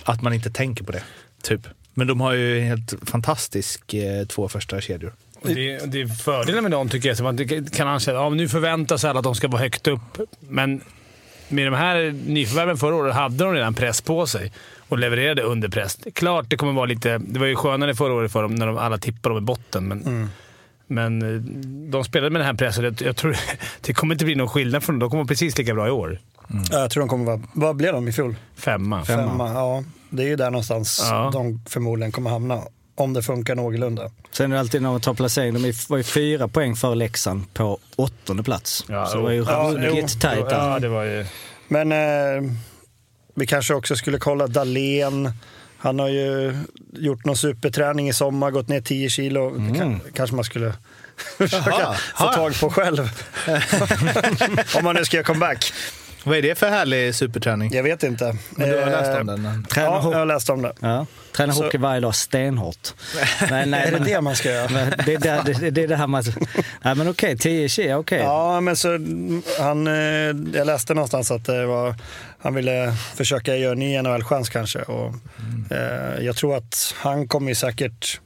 att 0.03 0.21
man 0.21 0.33
inte 0.33 0.49
tänker 0.49 0.83
på 0.83 0.91
det. 0.91 1.03
Typ. 1.41 1.67
Men 1.93 2.07
de 2.07 2.21
har 2.21 2.33
ju 2.33 2.59
en 2.59 2.67
helt 2.67 2.93
fantastisk 3.05 3.93
eh, 3.93 4.25
två 4.25 4.49
första 4.49 4.81
kedjor. 4.81 5.13
Och 5.41 5.47
det, 5.47 5.91
det 5.91 6.01
är 6.01 6.07
fördelen 6.07 6.63
med 6.63 6.71
dem 6.71 6.89
tycker 6.89 7.15
jag. 7.23 7.35
Det 7.35 7.75
kan 7.75 7.87
anse 7.87 8.11
att 8.11 8.15
ja, 8.15 8.29
nu 8.29 8.49
förväntar 8.49 8.97
sig 8.97 9.09
alla 9.09 9.19
att 9.19 9.23
de 9.23 9.35
ska 9.35 9.47
vara 9.47 9.61
högt 9.61 9.87
upp. 9.87 10.17
Men 10.39 10.81
med 11.49 11.67
de 11.67 11.73
här 11.73 12.15
nyförvärven 12.27 12.77
förra 12.77 12.95
året 12.95 13.15
hade 13.15 13.43
de 13.43 13.53
redan 13.53 13.73
press 13.73 14.01
på 14.01 14.27
sig 14.27 14.51
och 14.89 14.99
levererade 14.99 15.41
under 15.41 15.69
press. 15.69 15.97
Klart 16.15 16.45
det 16.49 16.57
kommer 16.57 16.73
vara 16.73 16.85
lite... 16.85 17.17
Det 17.17 17.39
var 17.39 17.47
ju 17.47 17.55
skönare 17.55 17.95
förra 17.95 18.13
året 18.13 18.31
för 18.31 18.41
dem 18.41 18.55
när 18.55 18.67
de 18.67 18.77
alla 18.77 18.97
tippade 18.97 19.35
dem 19.35 19.43
i 19.43 19.45
botten. 19.45 19.87
Men, 19.87 20.29
men 20.87 21.21
eh, 21.35 21.41
de 21.91 22.03
spelade 22.03 22.29
med 22.29 22.39
den 22.41 22.45
här 22.47 22.53
pressen. 22.53 22.95
Jag, 22.99 23.15
tror 23.15 23.35
det 23.81 23.93
kommer 23.93 24.15
inte 24.15 24.25
bli 24.25 24.35
någon 24.35 24.47
skillnad 24.49 24.83
för 24.83 24.93
dem. 24.93 24.99
De 24.99 25.09
kommer 25.09 25.23
vara 25.23 25.27
precis 25.27 25.57
lika 25.57 25.73
bra 25.73 25.87
i 25.87 25.91
år. 25.91 26.19
Ja, 26.47 26.79
Jag 26.79 26.91
tror 26.91 27.01
de 27.01 27.09
kommer 27.09 27.25
vara... 27.25 27.41
Vad 27.53 27.75
blev 27.75 27.93
de 27.93 28.07
i 28.07 28.11
fjol? 28.11 28.35
Femma. 28.55 29.05
Femma. 29.05 29.49
Ja, 29.53 29.83
det 30.09 30.23
är 30.23 30.27
ju 30.27 30.35
där 30.35 30.51
någonstans 30.51 30.99
Ja. 31.09 31.29
de 31.33 31.61
förmodligen 31.69 32.11
kommer 32.11 32.29
hamna. 32.29 32.61
Om 32.99 33.13
det 33.13 33.21
funkar 33.23 33.55
någorlunda. 33.55 34.11
Sen 34.31 34.51
är 34.51 34.55
det 34.55 34.59
alltid 34.59 34.81
när 34.81 34.89
man 34.91 35.01
tar 35.01 35.13
placering, 35.13 35.53
de 35.53 35.65
är- 35.65 35.89
var 35.89 35.97
ju 35.97 36.03
fyra 36.03 36.47
poäng 36.47 36.75
för 36.75 36.95
Leksand 36.95 37.53
på 37.53 37.79
åttonde 37.95 38.43
plats. 38.43 38.85
Ja, 38.87 39.05
så 39.05 39.17
det 39.17 39.23
var 39.23 39.31
ju 39.31 39.43
ja, 39.43 39.73
ruggigt 39.77 40.21
tajt 40.21 40.49
där. 40.49 40.55
Ja, 40.69 40.79
det 40.79 40.87
var 40.89 41.03
ju... 41.03 41.25
Men 41.67 41.91
eh, 41.91 42.51
vi 43.35 43.47
kanske 43.47 43.73
också 43.73 43.95
skulle 43.95 44.17
kolla 44.17 44.47
Dalen. 44.47 45.31
Han 45.77 45.99
har 45.99 46.09
ju 46.09 46.57
gjort 46.93 47.25
någon 47.25 47.37
superträning 47.37 48.09
i 48.09 48.13
sommar, 48.13 48.51
gått 48.51 48.67
ner 48.67 48.81
10 48.81 49.09
kilo. 49.09 49.49
Kan, 49.77 50.01
kanske 50.13 50.35
man 50.35 50.45
skulle 50.45 50.73
försöka 51.37 51.69
Jaha. 51.69 51.93
få 52.17 52.27
tag 52.33 52.59
på 52.59 52.69
själv. 52.69 53.09
om 54.77 54.83
man 54.83 54.95
nu 54.95 55.05
ska 55.05 55.17
göra 55.17 55.25
comeback. 55.25 55.73
Vad 56.23 56.37
är 56.37 56.41
det 56.41 56.55
för 56.57 56.69
härlig 56.69 57.15
superträning? 57.15 57.73
Jag 57.73 57.83
vet 57.83 58.03
inte. 58.03 58.35
Men 58.49 58.69
du 58.69 58.77
har 58.79 58.85
läst 58.85 59.09
Eh, 59.11 59.19
om 59.19 59.25
den? 59.27 59.65
Tränar, 59.69 59.89
Ja, 59.91 60.11
jag 60.11 60.17
har 60.19 60.25
läst 60.25 60.49
om 60.49 60.61
det. 60.61 60.73
ja, 60.79 61.05
tränar 61.35 61.53
Så- 61.53 61.63
hockey 61.63 61.77
varje 61.77 61.99
dag 62.01 62.15
stenhårt. 62.15 62.93
Men, 63.49 63.71
nej, 63.71 63.81
Är 63.87 63.91
det 63.91 63.97
men, 63.97 64.07
det 64.07 64.21
man 64.21 64.35
ska 64.35 64.49
göra? 64.51 64.69
men 64.71 64.93
det, 65.05 65.13
är 65.13 65.19
där- 65.19 65.43
det, 65.59 65.69
det 65.69 65.83
är 65.83 65.87
det 65.87 65.95
här 65.95 66.17
att... 66.19 66.25
Nej 66.83 66.95
men 66.95 67.07
okej, 67.09 67.37
10 67.37 67.69
kilo, 67.69 67.95
okej. 67.95 68.19
Ja, 68.19 68.61
men 68.61 68.75
så 68.75 68.89
han, 69.59 69.87
eh, 69.87 69.93
jag 70.57 70.67
läste 70.67 70.93
någonstans 70.93 71.31
att 71.31 71.45
det 71.45 71.65
var, 71.65 71.95
han 72.39 72.55
ville 72.55 72.93
försöka 73.15 73.55
göra 73.55 73.71
en 73.71 73.79
ny 73.79 74.01
NHL-chans 74.01 74.49
kanske. 74.49 74.79
Och, 74.81 75.13
eh, 75.71 76.21
jag 76.25 76.35
tror 76.35 76.57
att 76.57 76.95
han 76.97 77.27
kommer 77.27 77.53
säkert, 77.53 78.19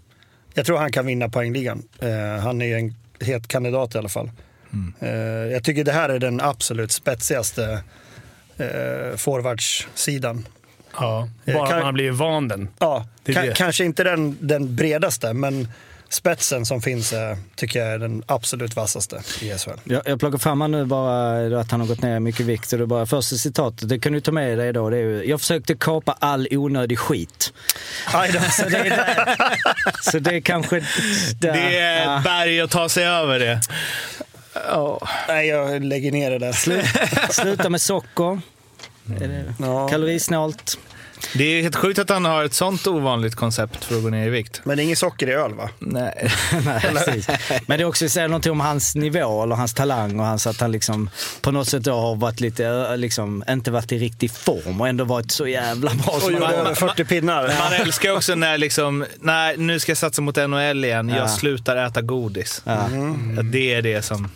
jag 0.53 0.65
tror 0.65 0.77
han 0.77 0.91
kan 0.91 1.05
vinna 1.05 1.29
poängligan. 1.29 1.83
Eh, 1.99 2.43
han 2.43 2.61
är 2.61 2.77
en 2.77 2.95
het 3.19 3.47
kandidat 3.47 3.95
i 3.95 3.97
alla 3.97 4.09
fall. 4.09 4.31
Eh, 4.99 5.09
jag 5.53 5.63
tycker 5.63 5.83
det 5.83 5.91
här 5.91 6.09
är 6.09 6.19
den 6.19 6.41
absolut 6.41 6.91
spetsigaste 6.91 7.83
eh, 8.57 9.17
forwardssidan. 9.17 10.47
Ja, 10.99 11.29
Eh, 11.45 11.53
bara 11.55 11.67
kan- 11.67 11.77
att 11.77 11.83
man 11.83 11.93
blivit 11.93 12.15
van 12.15 12.47
den. 12.47 12.67
Ja, 12.79 13.05
ka- 13.25 13.53
kanske 13.55 13.85
inte 13.85 14.03
den, 14.03 14.37
den 14.41 14.75
bredaste, 14.75 15.33
men 15.33 15.67
spetsen 16.09 16.65
som 16.65 16.81
finns 16.81 17.13
är, 17.13 17.37
tycker 17.55 17.79
jag 17.79 17.89
är 17.93 17.97
den 17.99 18.23
absolut 18.27 18.75
vassaste 18.75 19.21
i 19.41 19.49
SHL. 19.57 19.69
Jag, 19.83 20.01
jag 20.05 20.19
plockar 20.19 20.37
fram 20.37 20.61
här 20.61 20.67
nu 20.67 20.85
bara 20.85 21.59
att 21.59 21.71
han 21.71 21.79
har 21.79 21.87
gått 21.87 22.01
ner 22.01 22.19
mycket 22.19 22.45
vikt. 22.45 22.73
Och 22.73 22.79
det 22.79 22.85
bara 22.87 23.05
första 23.05 23.35
citatet, 23.35 23.89
det 23.89 23.99
kan 23.99 24.13
du 24.13 24.19
ta 24.21 24.31
med 24.31 24.57
dig 24.57 24.73
då. 24.73 24.89
Det 24.89 24.97
är 24.97 25.01
ju, 25.01 25.23
jag 25.25 25.39
försökte 25.39 25.75
kapa 25.75 26.17
all 26.19 26.47
onödig 26.51 26.99
skit. 26.99 27.53
Då. 28.13 28.39
Så 28.51 28.69
det 28.69 28.77
är, 28.77 29.15
så 30.11 30.19
det 30.19 30.35
är 30.35 30.41
kanske... 30.41 30.79
Där. 31.39 31.53
Det 31.53 31.77
är 31.77 32.03
Ja. 32.05 32.17
ett 32.17 32.23
berg 32.23 32.61
att 32.61 32.71
ta 32.71 32.89
sig 32.89 33.05
över 33.05 33.39
det. 33.39 33.61
Ja. 34.53 35.07
Nej, 35.27 35.47
jag 35.47 35.83
lägger 35.83 36.11
ner 36.11 36.31
det 36.31 36.39
där. 36.39 36.53
Sluta 37.33 37.69
med 37.69 37.81
socker. 37.81 38.41
Är 39.21 39.27
det 39.27 39.53
Ja. 39.59 39.87
Kalorisnålt. 39.87 40.77
Det 41.35 41.43
är 41.43 41.61
helt 41.61 41.75
sjukt 41.75 41.99
att 41.99 42.09
han 42.09 42.25
har 42.25 42.43
ett 42.43 42.53
sånt 42.53 42.87
ovanligt 42.87 43.35
koncept 43.35 43.85
för 43.85 43.95
att 43.97 44.03
gå 44.03 44.09
ner 44.09 44.27
i 44.27 44.29
vikt. 44.29 44.61
Men 44.63 44.77
det 44.77 44.83
är 44.83 44.85
inget 44.85 44.97
socker 44.97 45.29
i 45.29 45.33
öl 45.33 45.53
va? 45.53 45.69
Nej. 45.79 46.31
Nej, 46.65 46.81
precis. 46.81 47.27
Men 47.67 47.77
det 47.77 47.83
är 47.83 47.85
också 47.85 48.09
säger 48.09 48.27
någonting 48.27 48.51
om 48.51 48.59
hans 48.59 48.95
nivå 48.95 49.43
eller 49.43 49.55
hans 49.55 49.73
talang 49.73 50.19
och 50.19 50.25
hans 50.25 50.47
att 50.47 50.59
han 50.59 50.71
liksom 50.71 51.09
på 51.41 51.51
något 51.51 51.67
sätt 51.67 51.83
då 51.83 51.93
har 51.93 52.15
varit 52.15 52.39
lite, 52.39 52.65
ö, 52.65 52.95
liksom, 52.95 53.43
inte 53.49 53.71
varit 53.71 53.91
i 53.91 53.97
riktig 53.97 54.31
form 54.31 54.81
och 54.81 54.87
ändå 54.87 55.03
varit 55.03 55.31
så 55.31 55.47
jävla 55.47 55.91
bra 55.93 56.13
Och 56.25 56.31
gjorde 56.31 56.45
över 56.45 56.75
40 56.75 57.05
pinnar. 57.05 57.47
Man 57.59 57.73
älskar 57.73 58.11
också 58.15 58.35
när 58.35 58.57
liksom, 58.57 59.05
nej 59.19 59.57
nu 59.57 59.79
ska 59.79 59.89
jag 59.91 59.97
satsa 59.97 60.21
mot 60.21 60.35
NHL 60.35 60.85
igen, 60.85 61.09
Ja. 61.09 61.17
jag 61.17 61.29
slutar 61.29 61.75
äta 61.77 62.01
godis. 62.01 62.61
Ja. 62.65 62.73
Att 62.73 63.51
Det 63.51 63.73
är 63.73 63.81
det 63.81 64.01
som... 64.01 64.29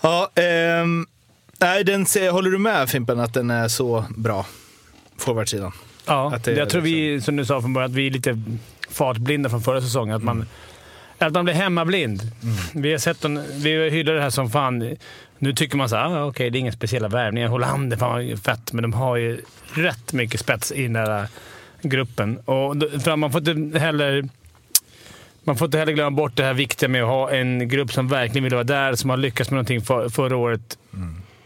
Ja, 0.00 0.30
ehm, 0.34 1.06
nej, 1.60 1.84
den, 1.84 2.06
ser- 2.06 2.30
håller 2.30 2.50
du 2.50 2.58
med 2.58 2.90
Fimpen 2.90 3.20
att 3.20 3.34
den 3.34 3.50
är 3.50 3.68
så 3.68 4.04
bra? 4.16 4.46
Forwardsidan. 5.18 5.72
Ja, 6.06 6.32
Att 6.34 6.44
det 6.44 6.52
jag 6.52 6.68
tror 6.68 6.82
vi, 6.82 7.14
liksom- 7.14 7.24
som 7.24 7.36
du 7.36 7.44
sa 7.44 7.60
från 7.60 7.72
början, 7.72 7.90
att 7.90 7.96
vi 7.96 8.06
är 8.06 8.10
lite 8.10 8.42
fartblinda 8.90 9.50
från 9.50 9.62
förra 9.62 9.80
säsongen. 9.80 10.16
Att 10.16 10.22
man, 10.22 10.46
att 11.18 11.32
man 11.32 11.44
blir 11.44 11.54
hemmablind. 11.54 12.22
Vi 12.74 12.90
har 12.90 12.98
sett 12.98 13.20
den, 13.20 13.44
vi 13.62 13.90
hyllar 13.90 14.14
det 14.14 14.22
här 14.22 14.30
som 14.30 14.50
fan. 14.50 14.96
Nu 15.38 15.52
tycker 15.52 15.76
man 15.76 15.88
så 15.88 15.96
här, 15.96 16.04
ah, 16.04 16.24
okej 16.24 16.50
det 16.50 16.58
är 16.58 16.60
inga 16.60 16.72
speciella 16.72 17.08
värvningar. 17.08 17.48
Hollander, 17.48 17.96
fan 17.96 18.28
vad 18.28 18.42
fett, 18.42 18.72
men 18.72 18.82
de 18.82 18.92
har 18.92 19.16
ju 19.16 19.40
rätt 19.74 20.12
mycket 20.12 20.40
spets 20.40 20.72
i 20.72 20.82
den 20.82 20.92
där 20.92 21.26
gruppen. 21.82 22.38
Och 22.38 22.76
då- 22.76 23.00
för 23.00 23.16
man 23.16 23.32
får 23.32 23.48
inte 23.48 23.78
heller... 23.78 24.28
Man 25.44 25.56
får 25.56 25.64
inte 25.64 25.78
heller 25.78 25.92
glömma 25.92 26.16
bort 26.16 26.36
det 26.36 26.44
här 26.44 26.54
viktiga 26.54 26.88
med 26.88 27.02
att 27.02 27.08
ha 27.08 27.30
en 27.30 27.68
grupp 27.68 27.92
som 27.92 28.08
verkligen 28.08 28.44
vill 28.44 28.54
vara 28.54 28.64
där, 28.64 28.94
som 28.94 29.10
har 29.10 29.16
lyckats 29.16 29.50
med 29.50 29.56
någonting 29.56 29.80
för, 29.80 30.08
förra 30.08 30.36
året. 30.36 30.78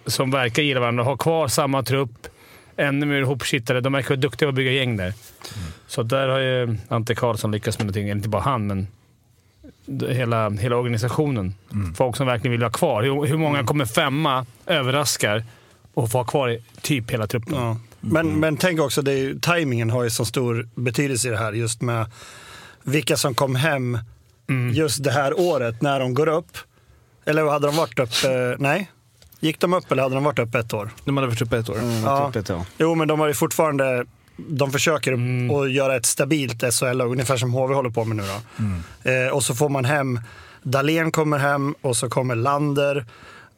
Som 0.07 0.31
verkar 0.31 0.62
gilla 0.62 0.81
varandra. 0.81 1.05
Ha 1.05 1.17
kvar 1.17 1.49
samma 1.49 1.83
trupp. 1.83 2.26
Ännu 2.76 3.07
mer 3.07 3.21
ihopkittade. 3.21 3.81
De 3.81 3.93
verkar 3.93 4.09
vara 4.09 4.21
duktiga 4.21 4.47
på 4.47 4.49
att 4.49 4.55
bygga 4.55 4.71
gäng 4.71 4.97
där. 4.97 5.12
Så 5.87 6.03
där 6.03 6.29
har 6.29 6.38
ju 6.38 6.76
Ante 6.88 7.15
Karlsson 7.15 7.53
lyckats 7.53 7.79
med 7.79 7.87
någonting. 7.87 8.05
Eller 8.05 8.17
inte 8.17 8.29
bara 8.29 8.43
han, 8.43 8.67
men 8.67 8.87
hela, 10.09 10.50
hela 10.50 10.76
organisationen. 10.76 11.55
Folk 11.97 12.17
som 12.17 12.26
verkligen 12.26 12.50
vill 12.50 12.61
vara 12.61 12.73
kvar. 12.73 13.03
Hur, 13.03 13.26
hur 13.26 13.37
många 13.37 13.65
kommer 13.65 13.85
femma, 13.85 14.47
överraskar 14.67 15.45
och 15.95 16.11
får 16.11 16.19
ha 16.19 16.25
kvar 16.25 16.59
typ 16.81 17.11
hela 17.11 17.26
truppen? 17.26 17.55
Ja. 17.55 17.76
Men, 18.00 18.41
men 18.41 18.57
tänk 18.57 18.81
också, 18.81 19.03
det 19.03 19.12
är 19.12 19.19
ju, 19.19 19.38
tajmingen 19.38 19.91
har 19.91 20.05
ju 20.05 20.11
så 20.11 20.25
stor 20.25 20.69
betydelse 20.75 21.29
i 21.29 21.31
det 21.31 21.38
här. 21.38 21.53
Just 21.53 21.83
med 21.83 22.07
vilka 22.87 23.16
som 23.16 23.35
kom 23.35 23.55
hem 23.57 23.99
just 24.73 25.05
det 25.05 25.11
här 25.11 25.40
året 25.40 25.83
när 25.83 26.00
de 26.00 26.14
går 26.14 26.26
upp. 26.28 26.59
Eller 27.25 27.45
hade 27.47 27.66
de 27.66 27.76
varit 27.76 27.99
upp? 27.99 28.11
Eh, 28.25 28.31
nej. 28.59 28.90
Gick 29.40 29.61
de 29.61 29.73
upp 29.75 29.93
eller 29.93 30.02
hade 30.02 30.14
de 30.14 30.25
varit 30.25 30.38
upp 30.38 30.55
ett 30.55 30.75
år? 30.75 30.90
De 31.05 31.16
hade 31.16 31.28
varit 31.28 31.43
uppe 31.43 31.59
ett 31.59 31.69
år. 31.69 31.78
Ja. 32.05 32.26
Typ 32.33 32.37
ett 32.43 32.50
år. 32.50 32.62
Jo, 32.78 32.95
men 32.95 33.09
de 33.09 33.21
har 33.21 33.26
ju 33.26 33.35
fortfarande... 33.35 34.05
De 34.49 34.73
försöker 34.73 35.12
att 35.62 35.73
göra 35.73 35.97
ett 35.97 36.07
stabilt 36.07 36.75
SHL, 36.75 37.00
ungefär 37.00 37.37
som 37.37 37.52
HV 37.52 37.75
håller 37.75 37.90
på 37.90 38.05
med 38.05 38.16
nu. 38.16 38.23
Då. 38.23 39.11
Eh, 39.11 39.28
och 39.28 39.45
så 39.45 39.55
får 39.55 39.69
man 39.69 39.85
hem... 39.85 40.21
Dahlén 40.62 41.12
kommer 41.12 41.38
hem 41.38 41.75
och 41.83 41.97
så 41.97 42.09
kommer 42.09 42.35
Lander, 42.35 43.07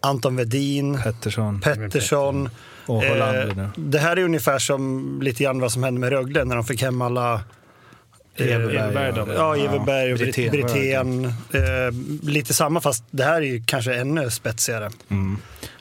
Anton 0.03 0.37
Vedin, 0.37 0.99
Pettersson. 1.03 1.61
Pettersson. 1.61 2.49
Och 2.87 3.03
Hollander 3.03 3.49
Eh, 3.49 3.57
nu. 3.57 3.69
det 3.77 3.99
här 3.99 4.17
är 4.17 4.25
ungefär 4.25 4.59
som 4.59 5.19
lite 5.23 5.43
grann 5.45 5.61
vad 5.61 5.73
som 5.73 5.83
hände 5.83 6.01
med 6.01 6.11
Rögle 6.11 6.45
när 6.45 6.55
de 6.57 6.65
fick 6.65 6.83
hem 6.83 7.03
alla 7.03 7.41
Everberg 8.41 9.13
då. 9.13 9.33
Ja, 9.35 9.57
Everberg 9.57 10.13
och 10.13 10.19
Brithén. 10.19 10.51
Brithén. 10.51 11.25
Eh, 11.25 12.29
lite 12.29 12.55
samma 12.55 12.81
fast 12.81 13.05
det 13.11 13.25
här 13.25 13.35
är 13.35 13.41
ju 13.47 13.63
kanske 13.67 13.95
ännu 13.95 14.31
spetsigare. 14.31 14.91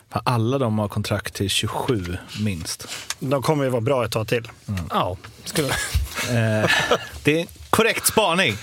Fan, 0.09 0.21
Alla 0.25 0.57
de 0.57 0.79
har 0.79 0.87
kontrakt 0.87 1.33
till 1.33 1.49
27 1.49 2.17
minst. 2.43 2.87
De 3.19 3.41
kommer 3.41 3.63
ju 3.63 3.69
vara 3.69 3.81
bra 3.81 4.05
ett 4.05 4.11
tag 4.11 4.27
till. 4.27 4.47
Ja, 4.89 5.17
skulle... 5.43 5.67
Eh, 5.67 6.69
det 7.23 7.35
är 7.35 7.39
en 7.39 7.47
korrekt 7.69 8.05
spaning. 8.07 8.53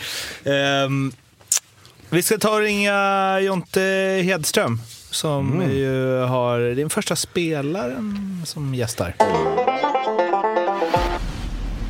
Ehm, 0.45 1.13
vi 2.11 2.23
ska 2.23 2.39
ta 2.39 2.51
och 2.55 2.61
ringa 2.61 3.41
Jonte 3.41 3.81
Hedström 4.25 4.81
som 5.11 5.63
ju 5.73 6.19
har, 6.19 6.61
den 6.61 6.91
första 6.91 7.17
spelaren 7.17 8.43
som 8.47 8.75
gästar. 8.75 9.15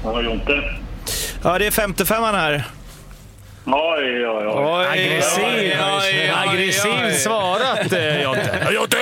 Ja, 0.04 0.22
Jonte. 0.22 0.74
Ja, 1.44 1.58
det 1.58 1.66
är 1.66 1.70
55 1.70 2.22
här. 2.24 2.64
Oj, 3.66 4.28
oj, 4.28 4.46
oj. 4.46 4.86
Aggressiv, 4.86 5.72
aggressiv 6.34 7.10
svarat 7.18 7.92
eh, 7.92 8.22
Jonte. 8.22 8.68
Jonte! 8.74 8.96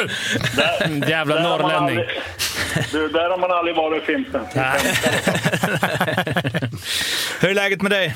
Där, 0.56 1.08
Jävla 1.10 1.34
där 1.34 1.42
har 1.42 1.58
man 1.58 1.70
norrlänning. 1.72 1.98
aldrig- 1.98 2.22
Du, 2.92 3.08
där 3.08 3.30
har 3.30 3.38
man 3.38 3.52
aldrig 3.52 3.76
varit 3.76 4.04
Fimpen. 4.04 4.40
Hur 7.40 7.50
är 7.50 7.54
läget 7.54 7.82
med 7.82 7.90
dig? 7.90 8.14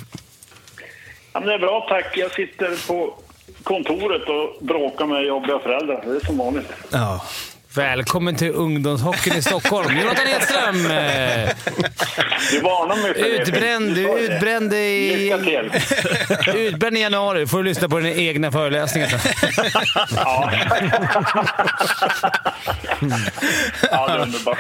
Ja, 1.32 1.40
men 1.40 1.48
det 1.48 1.54
är 1.54 1.58
bra, 1.58 1.86
tack. 1.88 2.16
Jag 2.16 2.32
sitter 2.34 2.86
på 2.88 3.14
kontoret 3.62 4.28
och 4.28 4.64
bråkar 4.66 5.06
med 5.06 5.22
jobbiga 5.24 5.58
föräldrar. 5.58 6.02
Det 6.06 6.16
är 6.16 6.26
som 6.26 6.38
vanligt. 6.38 6.72
Ja. 6.92 7.24
Välkommen 7.76 8.36
till 8.36 8.50
ungdomshockeyn 8.50 9.36
i 9.36 9.42
Stockholm. 9.42 9.98
Jonathan 9.98 10.26
Edström! 10.28 10.82
Du 12.50 12.60
varnar 12.60 12.96
mig 12.96 13.14
för 13.14 13.20
det. 13.22 13.28
utbränd, 13.28 13.98
utbränd 13.98 14.72
i, 14.74 15.32
utbränd 16.54 16.96
i 16.96 17.00
januari. 17.00 17.46
får 17.46 17.58
du 17.58 17.64
lyssna 17.64 17.88
på 17.88 17.98
dina 17.98 18.10
egna 18.10 18.52
föreläsningar 18.52 19.08
sen. 19.08 19.20
Ja. 20.16 20.52
ja, 23.90 24.06
det 24.06 24.12
är 24.12 24.18
underbart. 24.18 24.58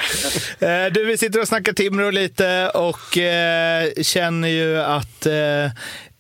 Eh, 0.60 0.92
Du, 0.92 1.04
vi 1.04 1.18
sitter 1.18 1.40
och 1.40 1.48
snackar 1.48 1.72
Timrå 1.72 2.10
lite 2.10 2.70
och 2.74 3.18
eh, 3.18 3.88
känner 4.02 4.48
ju 4.48 4.82
att 4.82 5.26
eh, 5.26 5.32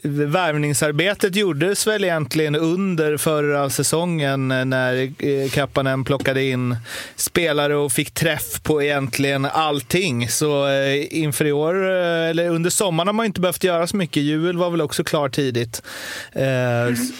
värvningsarbetet 0.02 1.36
gjordes 1.36 1.86
väl 1.86 2.04
egentligen 2.04 2.54
under 2.56 3.16
förra 3.16 3.70
säsongen 3.70 4.50
eh, 4.50 4.64
när 4.64 4.94
eh, 5.18 5.50
Kappanen 5.50 6.04
plockade 6.04 6.44
in 6.44 6.76
spelare 7.16 7.76
och 7.76 7.92
fick 7.92 8.10
träff 8.10 8.62
på 8.62 8.82
egentligen 8.82 9.44
allting. 9.44 10.28
Så 10.28 10.68
eh, 10.68 11.18
inför 11.22 11.44
i 11.44 11.52
år, 11.52 11.74
eller 11.84 12.48
under 12.48 12.70
sommaren 12.70 13.08
har 13.08 13.12
man 13.12 13.26
inte 13.26 13.40
behövt 13.40 13.64
göra 13.64 13.86
så 13.86 13.96
mycket. 13.96 14.22
Jul 14.22 14.56
var 14.56 14.70
väl 14.70 14.80
också 14.80 15.04
klar 15.04 15.28
tidigt. 15.28 15.82
S- 16.92 17.10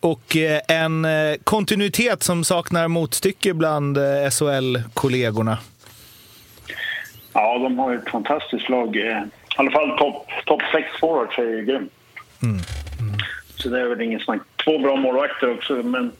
Och 0.00 0.36
en 0.68 1.06
kontinuitet 1.44 2.22
som 2.22 2.44
saknar 2.44 2.88
motstycke 2.88 3.54
bland 3.54 3.98
SHL-kollegorna. 4.32 5.58
Ja, 7.32 7.58
de 7.58 7.78
har 7.78 7.94
ett 7.94 8.08
fantastiskt 8.10 8.68
lag. 8.68 8.96
I 8.96 9.22
alla 9.56 9.70
fall 9.70 9.98
topp 9.98 10.26
top 10.46 10.62
sex 10.72 10.88
forwards 11.00 11.38
är 11.38 11.42
ju 11.42 11.64
grym. 12.42 12.60
Så 13.56 13.68
det 13.68 13.80
är 13.80 13.86
väl 13.86 14.00
ingen 14.00 14.20
snack. 14.20 14.40
Två 14.64 14.78
bra 14.78 14.96
målvakter 14.96 15.50
också, 15.50 15.74
men 15.74 16.12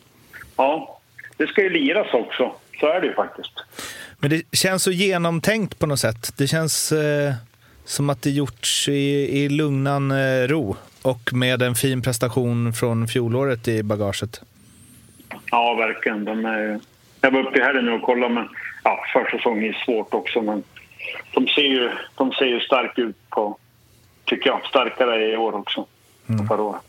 ja, 0.56 1.00
det 1.36 1.46
ska 1.46 1.62
ju 1.62 1.70
liras 1.70 2.14
också. 2.14 2.52
Så 2.80 2.86
är 2.86 3.00
det 3.00 3.06
ju 3.06 3.14
faktiskt. 3.14 3.52
Men 4.18 4.30
det 4.30 4.42
känns 4.52 4.82
så 4.82 4.90
genomtänkt 4.90 5.78
på 5.78 5.86
något 5.86 6.00
sätt. 6.00 6.32
Det 6.38 6.46
känns 6.46 6.92
eh, 6.92 7.32
som 7.84 8.10
att 8.10 8.22
det 8.22 8.30
gjorts 8.30 8.88
i, 8.88 9.42
i 9.42 9.48
lugnan 9.48 10.10
eh, 10.10 10.48
ro 10.48 10.76
och 11.02 11.32
med 11.32 11.62
en 11.62 11.74
fin 11.74 12.02
prestation 12.02 12.72
från 12.72 13.08
fjolåret 13.08 13.68
i 13.68 13.82
bagaget. 13.82 14.40
Ja, 15.50 15.74
verkligen. 15.74 16.24
De 16.24 16.44
är, 16.44 16.80
jag 17.20 17.30
var 17.30 17.40
uppe 17.40 17.58
i 17.58 17.62
helgen 17.62 17.84
nu 17.84 17.92
och 17.92 18.02
kollade, 18.02 18.34
men 18.34 18.48
ja, 18.84 19.04
försäsongen 19.12 19.64
är 19.64 19.84
svårt 19.84 20.14
också. 20.14 20.42
Men 20.42 20.62
de 21.32 21.46
ser 21.46 21.62
ju, 21.62 21.90
de 22.14 22.32
ser 22.32 22.44
ju 22.44 22.60
starka 22.60 23.00
ut 23.00 23.30
på, 23.30 23.58
tycker 24.24 24.50
jag, 24.50 24.66
starkare 24.66 25.32
i 25.32 25.36
år 25.36 25.54
också. 25.54 25.86
Än 26.26 26.48
Förra 26.48 26.62
året. 26.62 26.82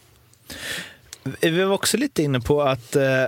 Vi 1.42 1.64
var 1.64 1.74
också 1.74 1.98
lite 1.98 2.24
inne 2.24 2.40
på 2.40 2.62
att 2.62 2.96
eh, 2.96 3.26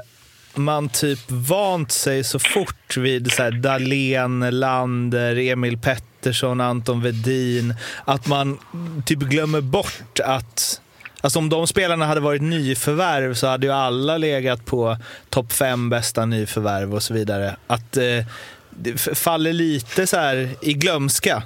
man 0.56 0.90
typ 0.90 1.20
vant 1.28 1.92
sig 1.92 2.24
så 2.24 2.40
fort 2.40 2.98
vid 2.98 3.32
så 3.32 3.44
här 3.44 3.52
Dahlén, 3.52 4.60
Lander, 4.60 5.36
Emil 5.38 5.78
Pettersson, 5.78 6.62
Anton 6.62 7.02
Vedin 7.02 7.76
att 8.06 8.28
man 8.28 8.60
typ 9.06 9.20
glömmer 9.20 9.62
bort 9.62 10.20
att 10.24 10.82
Alltså 11.22 11.40
om 11.40 11.50
de 11.50 11.68
spelarna 11.68 12.06
hade 12.06 12.22
varit 12.22 12.42
nyförvärv 12.42 13.34
så 13.34 13.48
hade 13.48 13.68
ju 13.68 13.74
alla 13.74 14.18
legat 14.18 14.66
på 14.66 14.98
topp 15.30 15.54
fem 15.54 15.90
bästa 15.90 16.26
nyförvärv 16.26 16.96
och 16.96 17.04
så 17.04 17.14
vidare. 17.14 17.56
Att 17.68 17.98
eh, 17.98 18.26
det 18.70 18.98
faller 18.98 19.54
lite 19.54 20.08
så 20.08 20.18
här 20.18 20.50
i 20.62 20.74
glömska. 20.74 21.44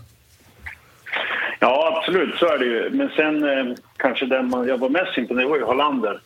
Absolut, 2.09 2.39
så 2.39 2.45
är 2.45 2.57
det 2.57 2.65
ju. 2.65 2.89
Men 2.89 3.09
sen 3.09 3.43
eh, 3.43 3.75
kanske 3.97 4.25
den 4.25 4.49
man, 4.49 4.67
jag 4.67 4.77
var 4.77 4.89
mest 4.89 5.17
imponerad 5.17 5.49
var 5.49 5.57
ju 5.57 5.63
Hollander. 5.63 6.19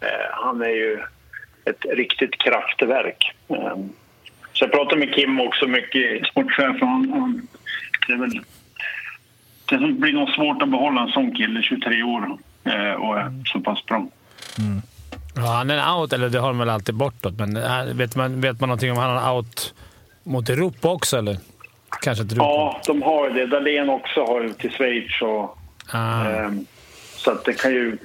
Eh, 0.00 0.08
han 0.32 0.62
är 0.62 0.68
ju 0.68 1.00
ett 1.64 1.84
riktigt 1.96 2.38
kraftverk. 2.38 3.34
Eh, 3.48 3.76
så 4.52 4.64
jag 4.64 4.72
pratade 4.72 4.96
med 4.96 5.14
Kim 5.14 5.40
också 5.40 5.66
mycket, 5.66 6.26
sportchef. 6.26 6.82
och 6.82 6.88
Han, 6.88 7.12
han, 7.12 7.48
det, 8.06 8.12
är 8.12 8.18
väl, 8.18 8.40
det 9.68 9.92
blir 9.92 10.12
nog 10.12 10.28
svårt 10.28 10.62
att 10.62 10.70
behålla 10.70 11.00
en 11.00 11.12
sån 11.12 11.34
kille, 11.34 11.62
23 11.62 12.02
år, 12.02 12.38
eh, 12.64 12.92
och 12.92 13.18
är 13.18 13.44
så 13.52 13.60
pass 13.60 13.86
bra. 13.86 14.06
Ja, 15.36 15.46
han 15.46 15.70
är 15.70 15.76
en 15.76 15.94
out, 15.94 16.12
eller 16.12 16.28
det 16.28 16.38
har 16.38 16.48
de 16.48 16.58
väl 16.58 16.68
alltid 16.68 16.94
bortåt, 16.94 17.38
men 17.38 17.56
äh, 17.56 17.84
vet 17.94 18.16
man, 18.16 18.40
vet 18.40 18.60
man 18.60 18.68
någonting 18.68 18.92
om 18.92 18.98
han 18.98 19.16
har 19.16 19.36
out 19.36 19.74
mot 20.22 20.48
Europa 20.48 20.88
också, 20.88 21.18
eller? 21.18 21.36
Kanske 22.02 22.22
inte 22.22 22.34
Europa? 22.34 22.44
Ja, 22.48 22.80
de 22.86 23.02
har 23.02 23.30
det. 23.30 23.46
Dahlén 23.46 23.88
också 23.90 24.24
har 24.24 24.42
ju 24.42 24.52
till 24.52 24.70
Schweiz. 24.70 25.22
Och, 25.22 25.58
Ah. 25.92 26.24
ehm, 26.24 26.66
så 27.16 27.30
att 27.30 27.44
det 27.44 27.52
kan 27.52 27.72
ju... 27.72 27.98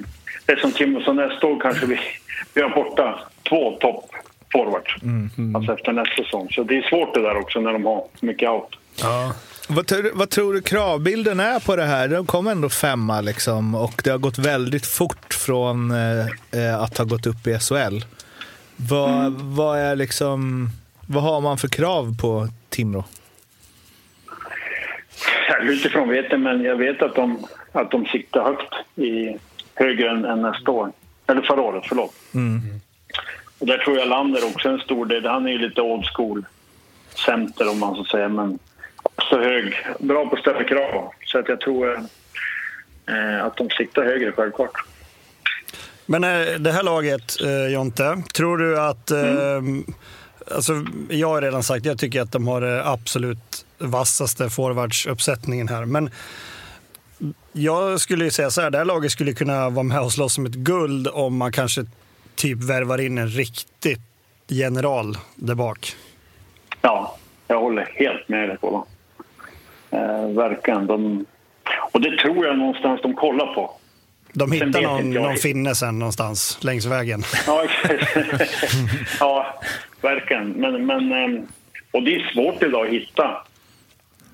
Det 0.46 0.52
är 0.52 0.58
som 0.58 0.72
Kim 0.72 1.02
sa, 1.06 1.14
nästa 1.14 1.48
år 1.48 1.60
kanske 1.62 1.86
vi, 1.86 2.00
vi 2.54 2.62
har 2.62 2.70
borta 2.70 3.20
två 3.50 3.72
toppforwards. 3.80 4.96
Alltså 5.56 5.74
efter 5.74 5.92
nästa 5.92 6.24
säsong. 6.24 6.48
Så 6.52 6.64
det 6.64 6.78
är 6.78 6.82
svårt 6.82 7.14
det 7.14 7.22
där 7.22 7.38
också 7.38 7.60
när 7.60 7.74
de 7.74 7.86
har 7.86 8.04
mycket 8.20 8.50
out. 8.50 8.70
Ja. 9.02 9.34
Vad, 9.70 9.88
tror- 9.88 10.12
vad 10.14 10.30
tror 10.30 10.54
du 10.54 10.62
kravbilden 10.62 11.40
är 11.40 11.60
på 11.60 11.76
det 11.76 11.84
här? 11.84 12.08
De 12.08 12.26
kom 12.26 12.48
ändå 12.48 12.70
femma 12.70 13.22
liksom 13.22 13.76
och 13.76 14.02
det 14.04 14.10
har 14.10 14.18
gått 14.18 14.38
väldigt 14.38 14.86
fort 14.86 15.34
från 15.34 15.92
eh, 15.92 16.26
eh, 16.66 16.82
att 16.82 16.98
ha 16.98 17.06
gått 17.06 17.26
upp 17.26 17.48
i 17.48 17.60
SHL. 17.60 18.02
Vad, 18.76 19.32
vad 19.34 19.80
är 19.80 19.96
liksom... 19.96 20.70
Vad 21.08 21.24
har 21.24 21.42
man 21.42 21.58
för 21.58 21.68
krav 21.68 22.18
på 22.22 22.48
Timrå? 22.70 23.04
Ja, 25.48 25.58
Utifrån 25.62 26.10
vet 26.10 26.26
jag, 26.30 26.40
men 26.40 26.64
jag 26.64 26.76
vet 26.76 27.02
att 27.02 27.16
de, 27.16 27.46
att 27.72 27.92
de 27.92 28.06
siktar 28.06 28.44
högt 28.44 28.74
i, 28.96 29.38
högre 29.76 30.10
än, 30.10 30.26
än 30.26 30.42
nästa 30.42 30.72
år. 30.72 30.92
Eller 31.28 31.42
förra 31.42 31.62
året, 31.62 31.84
förlåt. 31.88 32.14
Och 33.60 33.68
där 33.68 33.78
tror 33.78 33.98
jag 33.98 34.08
Lander 34.08 34.46
också 34.46 34.70
är 34.70 34.74
en 34.74 34.80
stor 34.80 35.06
del. 35.06 35.26
Han 35.26 35.46
är 35.46 35.52
ju 35.52 35.58
lite 35.58 35.82
old 35.82 36.06
school 36.06 36.46
center 37.26 37.70
om 37.70 37.80
man 37.80 37.96
så 37.96 38.04
säger, 38.04 38.28
men 38.28 38.60
också 39.04 39.40
hög. 39.40 39.74
Bra 40.00 40.26
på 40.26 40.36
att 40.36 40.42
ställa 40.42 40.64
krav. 40.64 41.12
Så 41.26 41.40
att 41.40 41.50
jag 41.50 41.62
tror 41.62 41.96
eh, 43.08 43.46
att 43.46 43.58
de 43.58 43.70
siktar 43.70 44.04
högre 44.04 44.32
självklart. 44.32 44.72
Men 46.06 46.24
eh, 46.24 46.60
det 46.60 46.72
här 46.72 46.84
laget, 46.84 47.42
eh, 47.42 47.74
Jonte, 47.74 48.24
tror 48.34 48.58
du 48.58 48.80
att... 48.80 49.12
Eh, 49.12 49.62
alltså, 50.56 50.86
jag 51.10 51.28
har 51.28 51.42
redan 51.42 51.64
sagt, 51.64 51.86
jag 51.86 51.98
tycker 51.98 52.22
att 52.22 52.32
de 52.32 52.48
har 52.48 52.62
det 52.62 52.86
absolut 52.86 53.66
vassaste 53.78 54.50
forwardsuppsättningen 54.50 55.68
här. 55.68 55.86
Men 55.86 56.10
jag 57.54 58.02
skulle 58.02 58.24
ju 58.24 58.32
säga 58.32 58.50
så 58.50 58.62
här, 58.62 58.70
det 58.70 58.78
här 58.78 58.86
laget 58.86 59.12
skulle 59.12 59.34
kunna 59.34 59.70
vara 59.70 59.84
med 59.84 60.02
och 60.02 60.12
slåss 60.12 60.38
om 60.38 60.46
ett 60.46 60.56
guld 60.56 61.08
om 61.08 61.38
man 61.38 61.52
kanske 61.52 61.86
typ 62.36 62.64
värvar 62.64 63.02
in 63.02 63.18
en 63.18 63.28
riktig 63.28 63.98
general 64.48 65.18
där 65.36 65.56
bak. 65.56 65.96
Ja, 66.82 67.18
jag 67.48 67.60
håller 67.60 67.90
helt 67.96 68.30
med 68.30 68.50
dig 68.50 68.58
på 68.58 68.88
det. 69.92 69.98
Eh, 69.98 70.28
verkligen. 70.28 70.88
De, 70.88 71.26
och 71.92 72.02
det 72.02 72.18
tror 72.18 72.46
jag 72.46 72.58
någonstans 72.58 73.02
de 73.02 73.14
kollar 73.14 73.54
på. 73.54 73.72
De 74.34 74.52
hittar 74.52 74.82
någon, 74.82 75.10
någon 75.10 75.36
finne 75.36 75.76
sen 75.76 76.00
någonstans 76.00 76.60
längs 76.62 76.86
vägen. 76.86 77.24
Ja, 77.48 77.66
ja 79.20 79.60
verkligen. 80.02 80.50
Men, 80.50 80.86
men, 80.86 81.12
ehm, 81.12 81.48
och 81.92 82.04
det 82.04 82.16
är 82.16 82.32
svårt 82.34 82.64
idag 82.64 82.86
att 82.88 82.94
hitta 82.94 83.44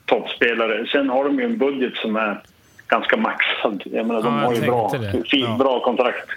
toppspelare. 0.05 0.88
Sen 0.91 1.10
har 1.10 1.24
de 1.25 1.39
ju 1.39 1.45
en 1.45 1.57
budget 1.57 1.93
som 1.95 2.15
är 2.15 2.41
ganska 2.88 3.17
maxad. 3.17 3.81
Jag 3.86 4.07
menar, 4.07 4.22
de 4.24 4.33
Ja, 4.36 4.41
jag 4.41 4.48
har 4.48 4.55
ju 4.55 4.62
bra, 4.62 4.91
det. 5.01 5.24
fin, 5.29 5.39
Ja. 5.41 5.55
bra 5.60 5.79
kontrakt, 5.83 6.29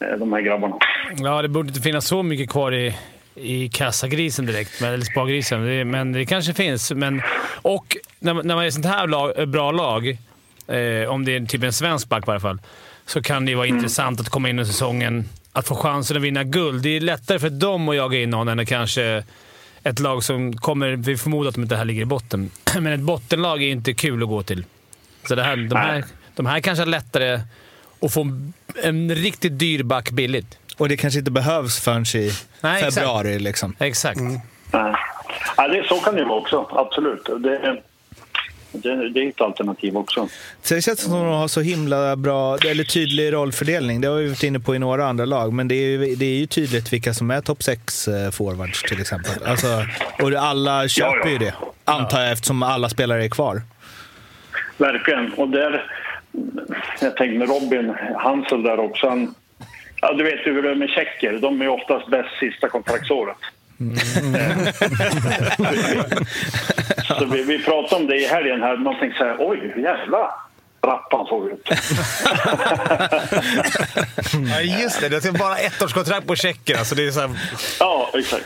eh, 0.00 0.08
de 0.18 0.32
här 0.32 0.40
grabbarna. 0.40 0.76
ja, 1.18 1.42
det 1.42 1.48
borde 1.48 1.68
inte 1.68 1.80
finnas 1.80 2.06
så 2.06 2.22
mycket 2.22 2.50
kvar 2.50 2.74
i, 2.74 2.94
i 3.34 3.68
kassagrisen 3.68 4.46
direkt, 4.46 4.82
eller 4.82 5.04
spargrisen. 5.04 5.90
Men 5.90 6.12
det 6.12 6.26
kanske 6.26 6.54
finns. 6.54 6.92
Men, 6.92 7.22
och 7.62 7.96
när, 8.18 8.34
man- 8.34 8.46
när 8.46 8.54
man 8.54 8.64
är 8.64 8.68
ett 8.68 8.74
sånt 8.74 8.86
här 8.86 9.06
lag, 9.06 9.48
bra 9.48 9.70
lag, 9.72 10.08
eh, 10.68 11.08
om 11.10 11.24
det 11.24 11.36
är 11.36 11.46
typ 11.46 11.62
en 11.62 11.72
svensk 11.72 12.08
back 12.08 12.28
i 12.28 12.30
alla 12.30 12.40
fall, 12.40 12.58
så 13.06 13.22
kan 13.22 13.44
det 13.44 13.50
ju 13.50 13.56
vara 13.56 13.66
intressant 13.66 14.20
att 14.20 14.28
komma 14.28 14.48
in 14.48 14.58
i 14.58 14.64
säsongen, 14.66 15.24
att 15.52 15.68
få 15.68 15.74
chansen 15.74 16.16
att 16.16 16.22
vinna 16.22 16.44
guld. 16.44 16.82
Det 16.82 16.96
är 16.96 17.00
lättare 17.00 17.38
för 17.38 17.50
dem 17.50 17.88
att 17.88 17.96
jaga 17.96 18.18
in 18.18 18.30
någon 18.30 18.48
än 18.48 18.60
att 18.60 18.68
kanske 18.68 19.24
ett 19.86 19.98
lag 20.00 20.24
som 20.24 20.56
kommer... 20.56 20.96
Vi 20.96 21.16
förmodar 21.16 21.48
att 21.48 21.54
de 21.54 21.62
inte 21.62 21.76
här 21.76 21.84
ligger 21.84 22.02
i 22.02 22.04
botten, 22.04 22.50
men 22.80 22.86
ett 22.92 23.00
bottenlag 23.00 23.62
är 23.62 23.68
inte 23.68 23.94
kul 23.94 24.22
att 24.22 24.28
gå 24.28 24.42
till. 24.42 24.64
Så 25.28 25.34
det 25.34 25.42
här, 25.42 25.56
de, 25.56 25.76
här, 25.76 26.04
de 26.34 26.46
här 26.46 26.60
kanske 26.60 26.82
har 26.82 26.86
lättare 26.86 27.40
att 28.02 28.12
få 28.12 28.26
en 28.82 29.14
riktigt 29.14 29.58
dyr 29.58 29.82
back 29.82 30.10
billigt. 30.10 30.58
Och 30.76 30.88
det 30.88 30.96
kanske 30.96 31.18
inte 31.18 31.30
behövs 31.30 31.80
förrän 31.80 32.02
i 32.02 32.30
Nej, 32.60 32.76
exakt. 32.76 32.94
februari. 32.94 33.38
Liksom. 33.38 33.76
Exakt. 33.78 34.20
Nej. 34.20 34.94
Ja, 35.56 35.68
det, 35.68 35.88
så 35.88 35.94
kan 36.00 36.14
det 36.14 36.24
vara 36.24 36.38
också, 36.38 36.68
absolut. 36.70 37.24
Det, 37.38 37.82
det, 38.72 39.08
det 39.08 39.20
är 39.20 39.28
ett 39.28 39.40
alternativ 39.40 39.96
också. 39.96 40.28
Så 40.62 40.74
det 40.74 40.82
känns 40.82 41.00
som 41.00 41.12
att 41.12 41.20
de 41.20 41.28
har 41.28 41.48
så 41.48 41.60
himla 41.60 42.16
bra, 42.16 42.56
eller 42.56 42.84
tydlig 42.84 43.32
rollfördelning. 43.32 44.00
Det 44.00 44.08
har 44.08 44.16
vi 44.16 44.28
varit 44.28 44.42
inne 44.42 44.60
på 44.60 44.74
i 44.74 44.78
några 44.78 45.06
andra 45.06 45.24
lag, 45.24 45.52
men 45.52 45.68
det 45.68 45.74
är 45.74 45.86
ju, 45.86 46.14
det 46.14 46.26
är 46.26 46.38
ju 46.38 46.46
tydligt 46.46 46.92
vilka 46.92 47.14
som 47.14 47.30
är 47.30 47.40
topp 47.40 47.62
6 47.62 48.08
forwards 48.32 48.82
till 48.82 49.00
exempel. 49.00 49.42
Alltså, 49.46 49.66
och 50.22 50.32
alla 50.32 50.88
köper 50.88 51.18
ja. 51.24 51.28
ju 51.28 51.38
det, 51.38 51.54
antar 51.84 52.20
jag, 52.20 52.32
eftersom 52.32 52.62
alla 52.62 52.88
spelare 52.88 53.24
är 53.24 53.28
kvar. 53.28 53.62
Verkligen. 54.78 55.32
Och 55.32 55.48
där, 55.48 55.90
jag 57.00 57.16
tänkte 57.16 57.38
med 57.38 57.48
Robin 57.48 57.94
Hansel 58.18 58.62
där 58.62 58.80
också. 58.80 59.08
Han, 59.08 59.34
ja, 60.00 60.12
du 60.12 60.24
vet 60.24 60.46
ju 60.46 60.52
hur 60.52 60.62
det 60.62 60.70
är 60.70 60.74
med 60.74 60.88
tjecker. 60.88 61.38
De 61.38 61.62
är 61.62 61.68
oftast 61.68 62.10
bäst 62.10 62.38
sista 62.40 62.68
kontraktsåret. 62.68 63.36
Så 67.18 67.24
vi, 67.24 67.42
vi 67.42 67.58
pratade 67.64 68.02
om 68.02 68.06
det 68.06 68.16
i 68.16 68.26
helgen 68.26 68.60
här. 68.60 68.76
Man 68.76 68.98
tänkte 68.98 69.18
så 69.18 69.24
här, 69.24 69.36
oj, 69.38 69.74
jävla 69.76 70.34
rappan 70.82 71.26
såg 71.26 71.46
ut. 71.46 71.68
Ja, 74.50 74.60
just 74.60 75.00
det. 75.00 75.08
Det 75.08 75.24
är 75.24 75.32
bara 75.32 75.56
ettårskontrakt 75.56 76.26
på 76.26 76.36
tjecker. 76.36 76.78
Alltså, 76.78 76.94
det 76.94 77.06
är 77.06 77.10
så 77.10 77.20
här... 77.20 77.30
ja, 77.80 78.10
exakt. 78.14 78.44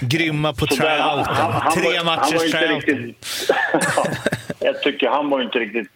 Grymma 0.00 0.52
på 0.52 0.66
tryouten. 0.66 1.34
Tre 1.74 2.04
matchers 2.04 2.50
tryouten. 2.50 2.96
riktigt, 2.96 3.50
ja, 3.96 4.04
Jag 4.58 4.82
tycker 4.82 5.08
han 5.08 5.30
var 5.30 5.42
inte 5.42 5.58
riktigt... 5.58 5.92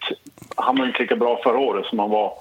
Han 0.57 0.79
var 0.79 0.87
inte 0.87 0.99
lika 1.03 1.17
bra 1.17 1.41
förra 1.43 1.59
året 1.59 1.87
som 1.87 1.99
han 1.99 2.11
var 2.11 2.33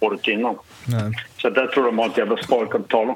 året 0.00 0.28
innan. 0.28 0.58
Nej. 0.84 1.12
Så 1.42 1.50
där 1.50 1.66
tror 1.66 1.84
jag 1.84 1.94
de 1.94 1.98
har 1.98 2.06
ett 2.06 2.18
jävla 2.18 2.36
sparkapital. 2.36 3.14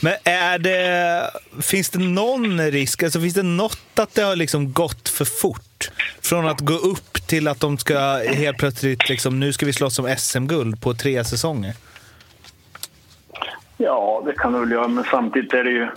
Men 0.00 0.12
är 0.24 0.58
det, 0.58 1.30
finns 1.62 1.90
det 1.90 1.98
någon 1.98 2.60
risk, 2.60 3.02
alltså 3.02 3.20
finns 3.20 3.34
det 3.34 3.42
något 3.42 3.98
att 3.98 4.14
det 4.14 4.22
har 4.22 4.36
liksom 4.36 4.72
gått 4.72 5.08
för 5.08 5.24
fort? 5.24 5.90
Från 6.22 6.48
att 6.48 6.60
gå 6.60 6.74
upp 6.74 7.26
till 7.26 7.48
att 7.48 7.60
de 7.60 7.78
ska 7.78 7.98
helt 8.34 8.58
plötsligt, 8.58 9.08
liksom, 9.08 9.40
nu 9.40 9.52
ska 9.52 9.66
vi 9.66 9.72
slåss 9.72 9.98
om 9.98 10.14
SM-guld 10.18 10.82
på 10.82 10.94
tre 10.94 11.24
säsonger. 11.24 11.74
Ja, 13.76 14.22
det 14.26 14.32
kan 14.32 14.52
det 14.52 14.60
väl 14.60 14.70
göra, 14.70 14.88
men 14.88 15.04
samtidigt 15.10 15.52
är 15.52 15.64
det 15.64 15.70
ju... 15.70 15.88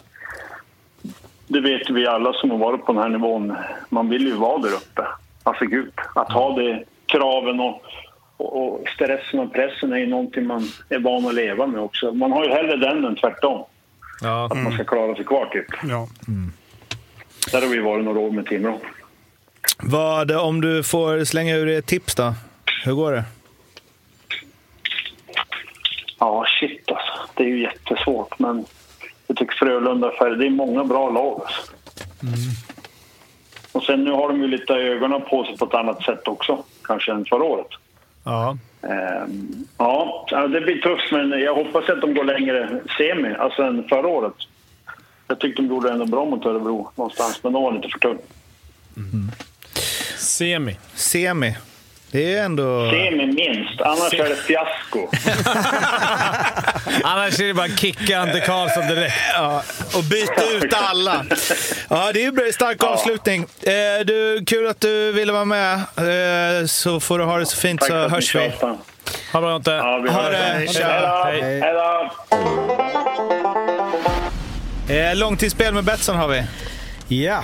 Det 1.47 1.61
vet 1.61 1.89
vi 1.89 2.07
alla 2.07 2.33
som 2.33 2.51
har 2.51 2.57
varit 2.57 2.85
på 2.85 2.93
den 2.93 3.01
här 3.01 3.09
nivån. 3.09 3.55
Man 3.89 4.09
vill 4.09 4.25
ju 4.25 4.33
vara 4.33 4.61
där 4.61 4.73
uppe. 4.73 5.01
Alltså 5.43 5.65
gud, 5.65 5.93
att 6.15 6.31
ha 6.31 6.55
det 6.55 6.83
kraven 7.05 7.59
och, 7.59 7.81
och, 8.37 8.87
stressen 8.95 9.39
och 9.39 9.53
pressen 9.53 9.93
är 9.93 9.97
ju 9.97 10.07
någonting 10.07 10.47
man 10.47 10.71
är 10.89 10.99
van 10.99 11.27
att 11.27 11.33
leva 11.35 11.67
med 11.67 11.81
också. 11.81 12.11
Man 12.11 12.31
har 12.31 12.45
ju 12.45 12.51
hellre 12.51 12.75
den 12.77 13.05
än 13.05 13.15
tvärtom. 13.15 13.65
Ja. 14.21 14.45
Att 14.45 14.57
man 14.57 14.73
ska 14.73 14.83
klara 14.83 15.15
sig 15.15 15.25
kvar 15.25 15.45
typ. 15.45 15.65
Ja. 15.89 16.07
Där 17.51 17.61
har 17.61 17.67
vi 17.67 17.79
varit 17.79 18.05
några 18.05 18.19
år 18.19 18.31
med 18.31 18.45
Timrå. 18.45 18.79
Vad, 19.83 20.31
om 20.31 20.61
du 20.61 20.83
får 20.83 21.23
slänga 21.23 21.55
ur 21.55 21.69
ett 21.69 21.85
tips 21.85 22.15
då? 22.15 22.33
Hur 22.85 22.93
går 22.93 23.11
det? 23.11 23.23
Ja, 26.19 26.45
shit 26.59 26.91
alltså. 26.91 27.29
Det 27.33 27.43
är 27.43 27.47
ju 27.47 27.61
jättesvårt, 27.61 28.39
men 28.39 28.65
jag 29.27 29.37
tycker 29.37 29.55
Frölunda 29.55 30.11
färg, 30.11 30.37
det 30.37 30.45
är 30.45 30.49
många 30.49 30.83
bra 30.83 31.09
lag. 31.09 31.41
Alltså. 31.41 31.71
Och 33.71 33.83
sen 33.83 34.03
nu 34.03 34.11
har 34.11 34.29
de 34.29 34.41
ju 34.41 34.47
lite 34.47 34.73
ögonen 34.73 35.21
på 35.21 35.43
sig 35.43 35.57
på 35.57 35.65
ett 35.65 35.73
annat 35.73 36.03
sätt 36.03 36.27
också, 36.27 36.63
kanske 36.83 37.11
än 37.11 37.25
förra 37.25 37.43
året. 37.43 37.67
Ja. 38.25 38.57
Ehm, 38.81 39.65
ja, 39.77 40.25
ja, 40.31 40.47
det 40.47 40.61
blir 40.61 40.81
tufft, 40.81 41.11
men 41.11 41.29
jag 41.39 41.55
hoppas 41.55 41.89
att 41.89 42.01
de 42.01 42.13
går 42.13 42.23
längre 42.23 42.79
semi, 42.97 43.35
alltså 43.39 43.61
än 43.61 43.87
förra 43.89 44.07
året. 44.07 44.33
Jag 45.27 45.39
tyckte 45.39 45.61
de 45.61 45.67
gjorde 45.67 45.91
ändå 45.91 46.05
bra 46.05 46.25
mot 46.25 46.45
Örebro 46.45 46.91
någonstans, 46.95 47.39
men 47.43 47.53
de 47.53 47.63
var 47.63 47.71
lite 47.71 47.89
för 47.89 47.99
tunga. 47.99 48.19
Semi. 50.17 50.77
Semi. 50.93 51.55
Det 52.11 52.35
är 52.35 52.45
ändå... 52.45 52.89
Semi 52.91 53.25
minst, 53.25 53.81
annars 53.81 54.13
är 54.13 54.29
det 54.29 54.35
fiasko. 54.35 54.99
Annars 57.03 57.39
är 57.39 57.43
det 57.47 57.53
bara 57.53 57.67
kicka 57.67 58.19
Ante 58.19 58.39
Karlsson 58.39 58.87
direkt. 58.87 59.15
Ja, 59.33 59.63
och 59.95 60.03
byta 60.03 60.43
ut 60.51 60.73
alla. 60.73 61.25
Ja, 61.89 62.11
det 62.13 62.23
är 62.25 62.47
en 62.47 62.53
stark 62.53 62.83
avslutning. 62.83 63.41
Eh, 63.61 63.71
du, 64.05 64.43
kul 64.47 64.67
att 64.67 64.81
du 64.81 65.11
ville 65.11 65.31
vara 65.31 65.45
med. 65.45 65.73
Eh, 65.73 66.65
så 66.67 66.99
får 66.99 67.19
du 67.19 67.25
ha 67.25 67.37
det 67.37 67.45
så 67.45 67.57
fint 67.57 67.79
Tack 67.79 67.89
så 67.89 67.95
att 67.95 68.11
hörs 68.11 68.35
vi. 68.35 68.39
tjatar. 68.39 68.67
Ha 69.33 69.39
det 69.39 69.41
bra 69.41 69.55
Ante. 69.55 69.71
Ja, 69.71 69.99
vi 70.03 70.09
Ha 70.09 70.29
det. 70.29 70.37
Hej 70.37 70.67
Tja. 70.67 71.01
då. 71.01 71.23
Hej. 71.31 71.59
Hej 71.61 71.73
då. 71.73 72.11
Eh, 74.93 75.15
långtidsspel 75.15 75.73
med 75.73 75.83
Betsson 75.83 76.15
har 76.15 76.27
vi. 76.27 76.43
Ja. 77.23 77.43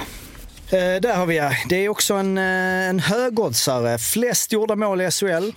Eh, 0.72 1.02
där 1.02 1.16
har 1.16 1.26
vi 1.26 1.38
ja. 1.38 1.52
Det 1.70 1.86
är 1.86 1.90
också 1.90 2.14
en, 2.14 2.38
eh, 2.38 2.90
en 2.90 3.00
högoddsare. 3.00 3.98
Flest 3.98 4.52
gjorda 4.52 4.76
mål 4.76 5.02
i 5.02 5.12
SHL. 5.12 5.52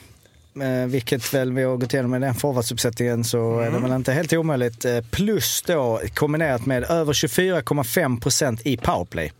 Eh, 0.62 0.86
vilket 0.86 1.34
väl 1.34 1.52
vi 1.52 1.62
har 1.62 1.76
gått 1.76 1.94
igenom 1.94 2.10
med 2.10 2.20
den 2.20 2.34
forwardsuppsättningen 2.34 3.24
så 3.24 3.60
är 3.60 3.70
det 3.70 3.78
väl 3.78 3.92
inte 3.92 4.12
helt 4.12 4.32
omöjligt. 4.32 4.84
Eh, 4.84 5.00
plus 5.10 5.62
då 5.62 6.00
kombinerat 6.14 6.66
med 6.66 6.84
över 6.84 7.12
24,5 7.12 8.20
procent 8.20 8.60
i 8.64 8.76
powerplay. 8.76 9.32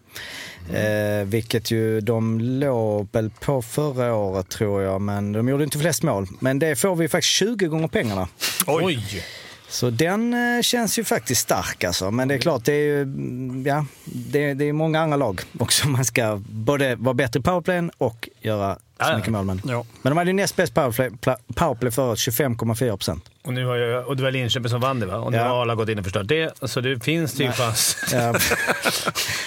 Eh, 0.72 1.24
vilket 1.24 1.70
ju 1.70 2.00
de 2.00 2.40
låg 2.40 3.08
väl 3.12 3.30
på 3.30 3.62
förra 3.62 4.14
året 4.14 4.48
tror 4.48 4.82
jag, 4.82 5.00
men 5.00 5.32
de 5.32 5.48
gjorde 5.48 5.64
inte 5.64 5.78
flest 5.78 6.02
mål. 6.02 6.26
Men 6.40 6.58
det 6.58 6.76
får 6.76 6.96
vi 6.96 7.08
faktiskt 7.08 7.32
20 7.32 7.66
gånger 7.66 7.88
pengarna. 7.88 8.28
Oj! 8.66 9.24
Så 9.68 9.90
den 9.90 10.34
eh, 10.34 10.62
känns 10.62 10.98
ju 10.98 11.04
faktiskt 11.04 11.40
stark 11.40 11.84
alltså. 11.84 12.10
Men 12.10 12.28
det 12.28 12.34
är 12.34 12.38
klart, 12.38 12.64
det 12.64 12.72
är 12.72 12.84
ju 12.84 13.02
mm, 13.02 13.66
ja, 13.66 13.86
det, 14.04 14.54
det 14.54 14.64
är 14.64 14.72
många 14.72 15.00
andra 15.00 15.16
lag 15.16 15.40
också. 15.58 15.88
Man 15.88 16.04
ska 16.04 16.42
både 16.48 16.96
vara 16.96 17.14
bättre 17.14 17.40
i 17.40 17.42
powerplayen 17.42 17.90
och 17.98 18.28
göra 18.40 18.78
Ja, 18.98 19.10
ja. 19.10 19.16
mycket 19.16 19.32
mål. 19.32 19.44
Men, 19.44 19.60
Ja. 19.64 19.84
men 20.02 20.10
de 20.10 20.16
hade 20.16 20.30
ju 20.30 20.34
näst 20.36 20.56
bäst 20.56 20.74
powerplay, 20.74 21.08
pla- 21.10 21.36
powerplay 21.54 21.90
förut, 21.92 22.18
25,4 22.18 22.96
procent. 22.96 23.24
Och, 23.42 23.52
nu 23.52 23.66
har 23.66 23.76
jag, 23.76 24.06
och 24.08 24.16
det 24.16 24.22
var 24.22 24.30
Linköping 24.30 24.68
som 24.70 24.80
vann 24.80 25.00
det 25.00 25.06
va? 25.06 25.16
Och 25.16 25.32
nu 25.32 25.38
Ja. 25.38 25.44
har 25.48 25.62
alla 25.62 25.74
gått 25.74 25.88
in 25.88 25.98
och 25.98 26.04
förstört 26.04 26.28
det. 26.28 26.54
Så 26.70 26.80
det 26.80 27.04
finns 27.04 27.40
ju 27.40 27.52
chans. 27.52 27.96
Ja. 28.12 28.34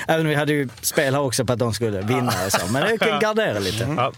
Även 0.08 0.22
om 0.26 0.30
vi 0.30 0.36
hade 0.36 0.54
ju 0.54 0.70
spel 0.82 1.14
här 1.14 1.22
också 1.22 1.46
på 1.46 1.54
att 1.54 1.60
de 1.60 1.74
skulle 1.74 2.02
vinna 2.02 2.34
och 2.46 2.52
så. 2.52 2.68
Men 2.72 2.82
det 2.88 2.98
kan 2.98 3.20
gardera 3.20 3.60
lite. 3.60 3.94
Ja. 3.98 4.12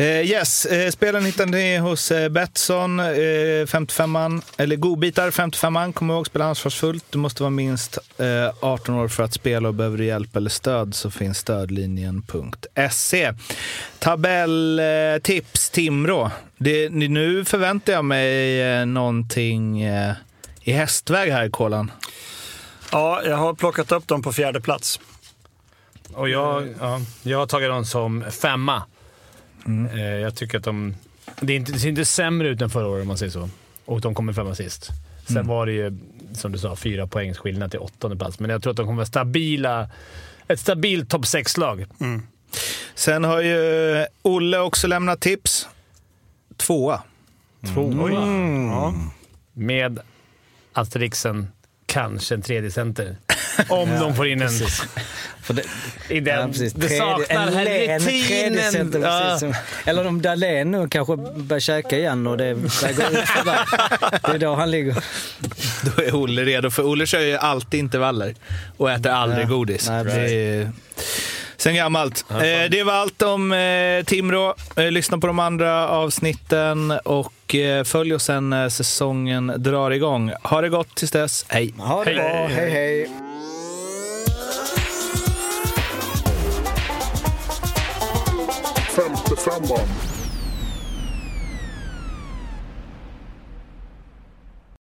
Eh, 0.00 0.06
yes, 0.06 0.66
eh, 0.66 0.90
spelen 0.90 1.24
hittar 1.24 1.46
ni 1.46 1.78
hos 1.78 2.10
eh, 2.10 2.28
Betsson. 2.28 3.00
Eh, 3.00 3.04
55an, 3.04 4.42
eller 4.56 4.76
godbitar 4.76 5.30
55an. 5.30 5.92
Kom 5.92 6.10
ihåg, 6.10 6.26
spela 6.26 6.44
ansvarsfullt. 6.44 7.04
Du 7.10 7.18
måste 7.18 7.42
vara 7.42 7.50
minst 7.50 7.98
eh, 8.18 8.54
18 8.60 8.94
år 8.94 9.08
för 9.08 9.22
att 9.22 9.34
spela 9.34 9.68
och 9.68 9.74
behöver 9.74 9.98
du 9.98 10.04
hjälp 10.04 10.36
eller 10.36 10.50
stöd 10.50 10.94
så 10.94 11.10
finns 11.10 11.38
stödlinjen.se. 11.38 13.32
Tabelltips 13.98 15.70
Timrå. 15.70 16.30
Det, 16.58 16.88
nu 16.88 17.44
förväntar 17.44 17.92
jag 17.92 18.04
mig 18.04 18.86
någonting 18.86 19.84
i 20.62 20.72
hästväg 20.72 21.32
här 21.32 21.44
i 21.44 21.50
kolan. 21.50 21.90
ja, 22.92 23.22
jag 23.24 23.36
har 23.36 23.54
plockat 23.54 23.92
upp 23.92 24.08
dem 24.08 24.22
på 24.22 24.32
fjärde 24.32 24.60
plats. 24.60 25.00
Och 26.14 26.28
jag, 26.28 26.74
ja, 26.80 27.00
jag 27.22 27.38
har 27.38 27.46
tagit 27.46 27.68
dem 27.68 27.84
som 27.84 28.24
femma. 28.30 28.82
Eh, 29.94 30.00
jag 30.00 30.34
tycker 30.34 30.58
att 30.58 30.64
de... 30.64 30.94
Det, 31.40 31.52
är 31.52 31.56
inte, 31.56 31.72
det 31.72 31.78
ser 31.78 31.88
inte 31.88 32.04
sämre 32.04 32.48
ut 32.48 32.62
än 32.62 32.70
förra 32.70 32.86
året 32.86 33.02
om 33.02 33.08
man 33.08 33.18
säger 33.18 33.32
så. 33.32 33.48
Och 33.84 34.00
de 34.00 34.14
kommer 34.14 34.32
femma 34.32 34.54
sist. 34.54 34.90
Sen 35.28 35.46
var 35.46 35.66
det 35.66 35.72
ju, 35.72 35.98
som 36.32 36.52
du 36.52 36.58
sa, 36.58 36.76
fyra 36.76 37.06
poängs 37.06 37.38
skillnad 37.38 37.70
till 37.70 37.80
åttonde 37.80 38.16
plats. 38.16 38.40
Men 38.40 38.50
jag 38.50 38.62
tror 38.62 38.70
att 38.70 38.76
de 38.76 38.86
kommer 38.86 38.96
vara 38.96 39.06
stabila. 39.06 39.88
Ett 40.48 40.60
stabilt 40.60 41.10
topp 41.10 41.22
6-lag. 41.22 41.86
Sen 42.94 43.24
har 43.24 43.40
ju 43.40 44.06
Olle 44.22 44.58
också 44.58 44.86
lämnat 44.86 45.20
tips. 45.20 45.68
Tvåa. 46.56 47.02
Tvåa. 47.74 48.10
Ja. 48.10 48.94
Med 49.52 50.00
asterixen, 50.72 51.48
kanske 51.86 52.34
en 52.34 52.42
tredje 52.42 52.70
center. 52.70 53.16
Om 53.68 53.90
de 54.00 54.14
får 54.14 54.26
in 54.28 54.42
en... 54.42 54.50
För 55.42 55.54
det, 55.54 55.62
I 56.08 56.20
den, 56.20 56.40
ja, 56.40 56.46
precis. 56.46 56.72
det 56.72 56.86
Tredje- 56.88 56.98
saknar 56.98 57.46
en 57.46 57.52
län- 57.64 57.90
en 57.90 58.00
tredje 58.00 58.70
center, 58.70 58.72
helvetinen. 58.72 59.02
Ja. 59.02 59.20
precis 59.24 59.40
som- 59.40 59.54
Eller 59.90 60.06
om 60.06 60.22
Dahlén 60.22 60.70
nu 60.70 60.88
kanske 60.88 61.16
börjar 61.16 61.60
käka 61.60 61.98
igen 61.98 62.26
och 62.26 62.36
det 62.36 62.54
börjar 62.54 63.10
ut 63.22 63.28
för. 63.28 63.44
Det 64.30 64.34
är 64.34 64.38
då 64.38 64.54
han 64.54 64.70
ligger. 64.70 64.96
Då 65.96 66.02
är 66.02 66.14
Olle 66.14 66.44
redo, 66.44 66.70
för 66.70 66.82
Olle 66.82 67.06
kör 67.06 67.20
ju 67.20 67.36
alltid 67.36 67.80
intervaller 67.80 68.34
och 68.76 68.90
äter 68.90 69.10
aldrig 69.12 69.44
Ja. 69.44 69.48
godis. 69.48 69.88
Nej, 69.88 70.68
sen 71.56 71.74
gammalt. 71.74 72.24
Eh, 72.30 72.70
det 72.70 72.82
var 72.84 72.92
allt 72.92 73.22
om 73.22 73.52
eh, 73.52 74.04
Timrå. 74.04 74.54
Eh, 74.76 74.90
lyssna 74.90 75.18
på 75.18 75.26
de 75.26 75.38
andra 75.38 75.88
avsnitten 75.88 76.90
och 77.04 77.54
eh, 77.54 77.84
följ 77.84 78.14
oss 78.14 78.24
sen 78.24 78.50
när 78.50 78.68
säsongen 78.68 79.52
drar 79.56 79.90
igång. 79.90 80.32
Ha 80.42 80.60
det 80.60 80.68
gott 80.68 80.94
tills 80.94 81.10
dess. 81.10 81.44
Hej! 81.48 81.74
Ha 81.78 82.04
det 82.04 82.14
bra, 82.14 82.46
hej 82.48 82.70
hej. 82.70 83.10
55an 89.40 90.09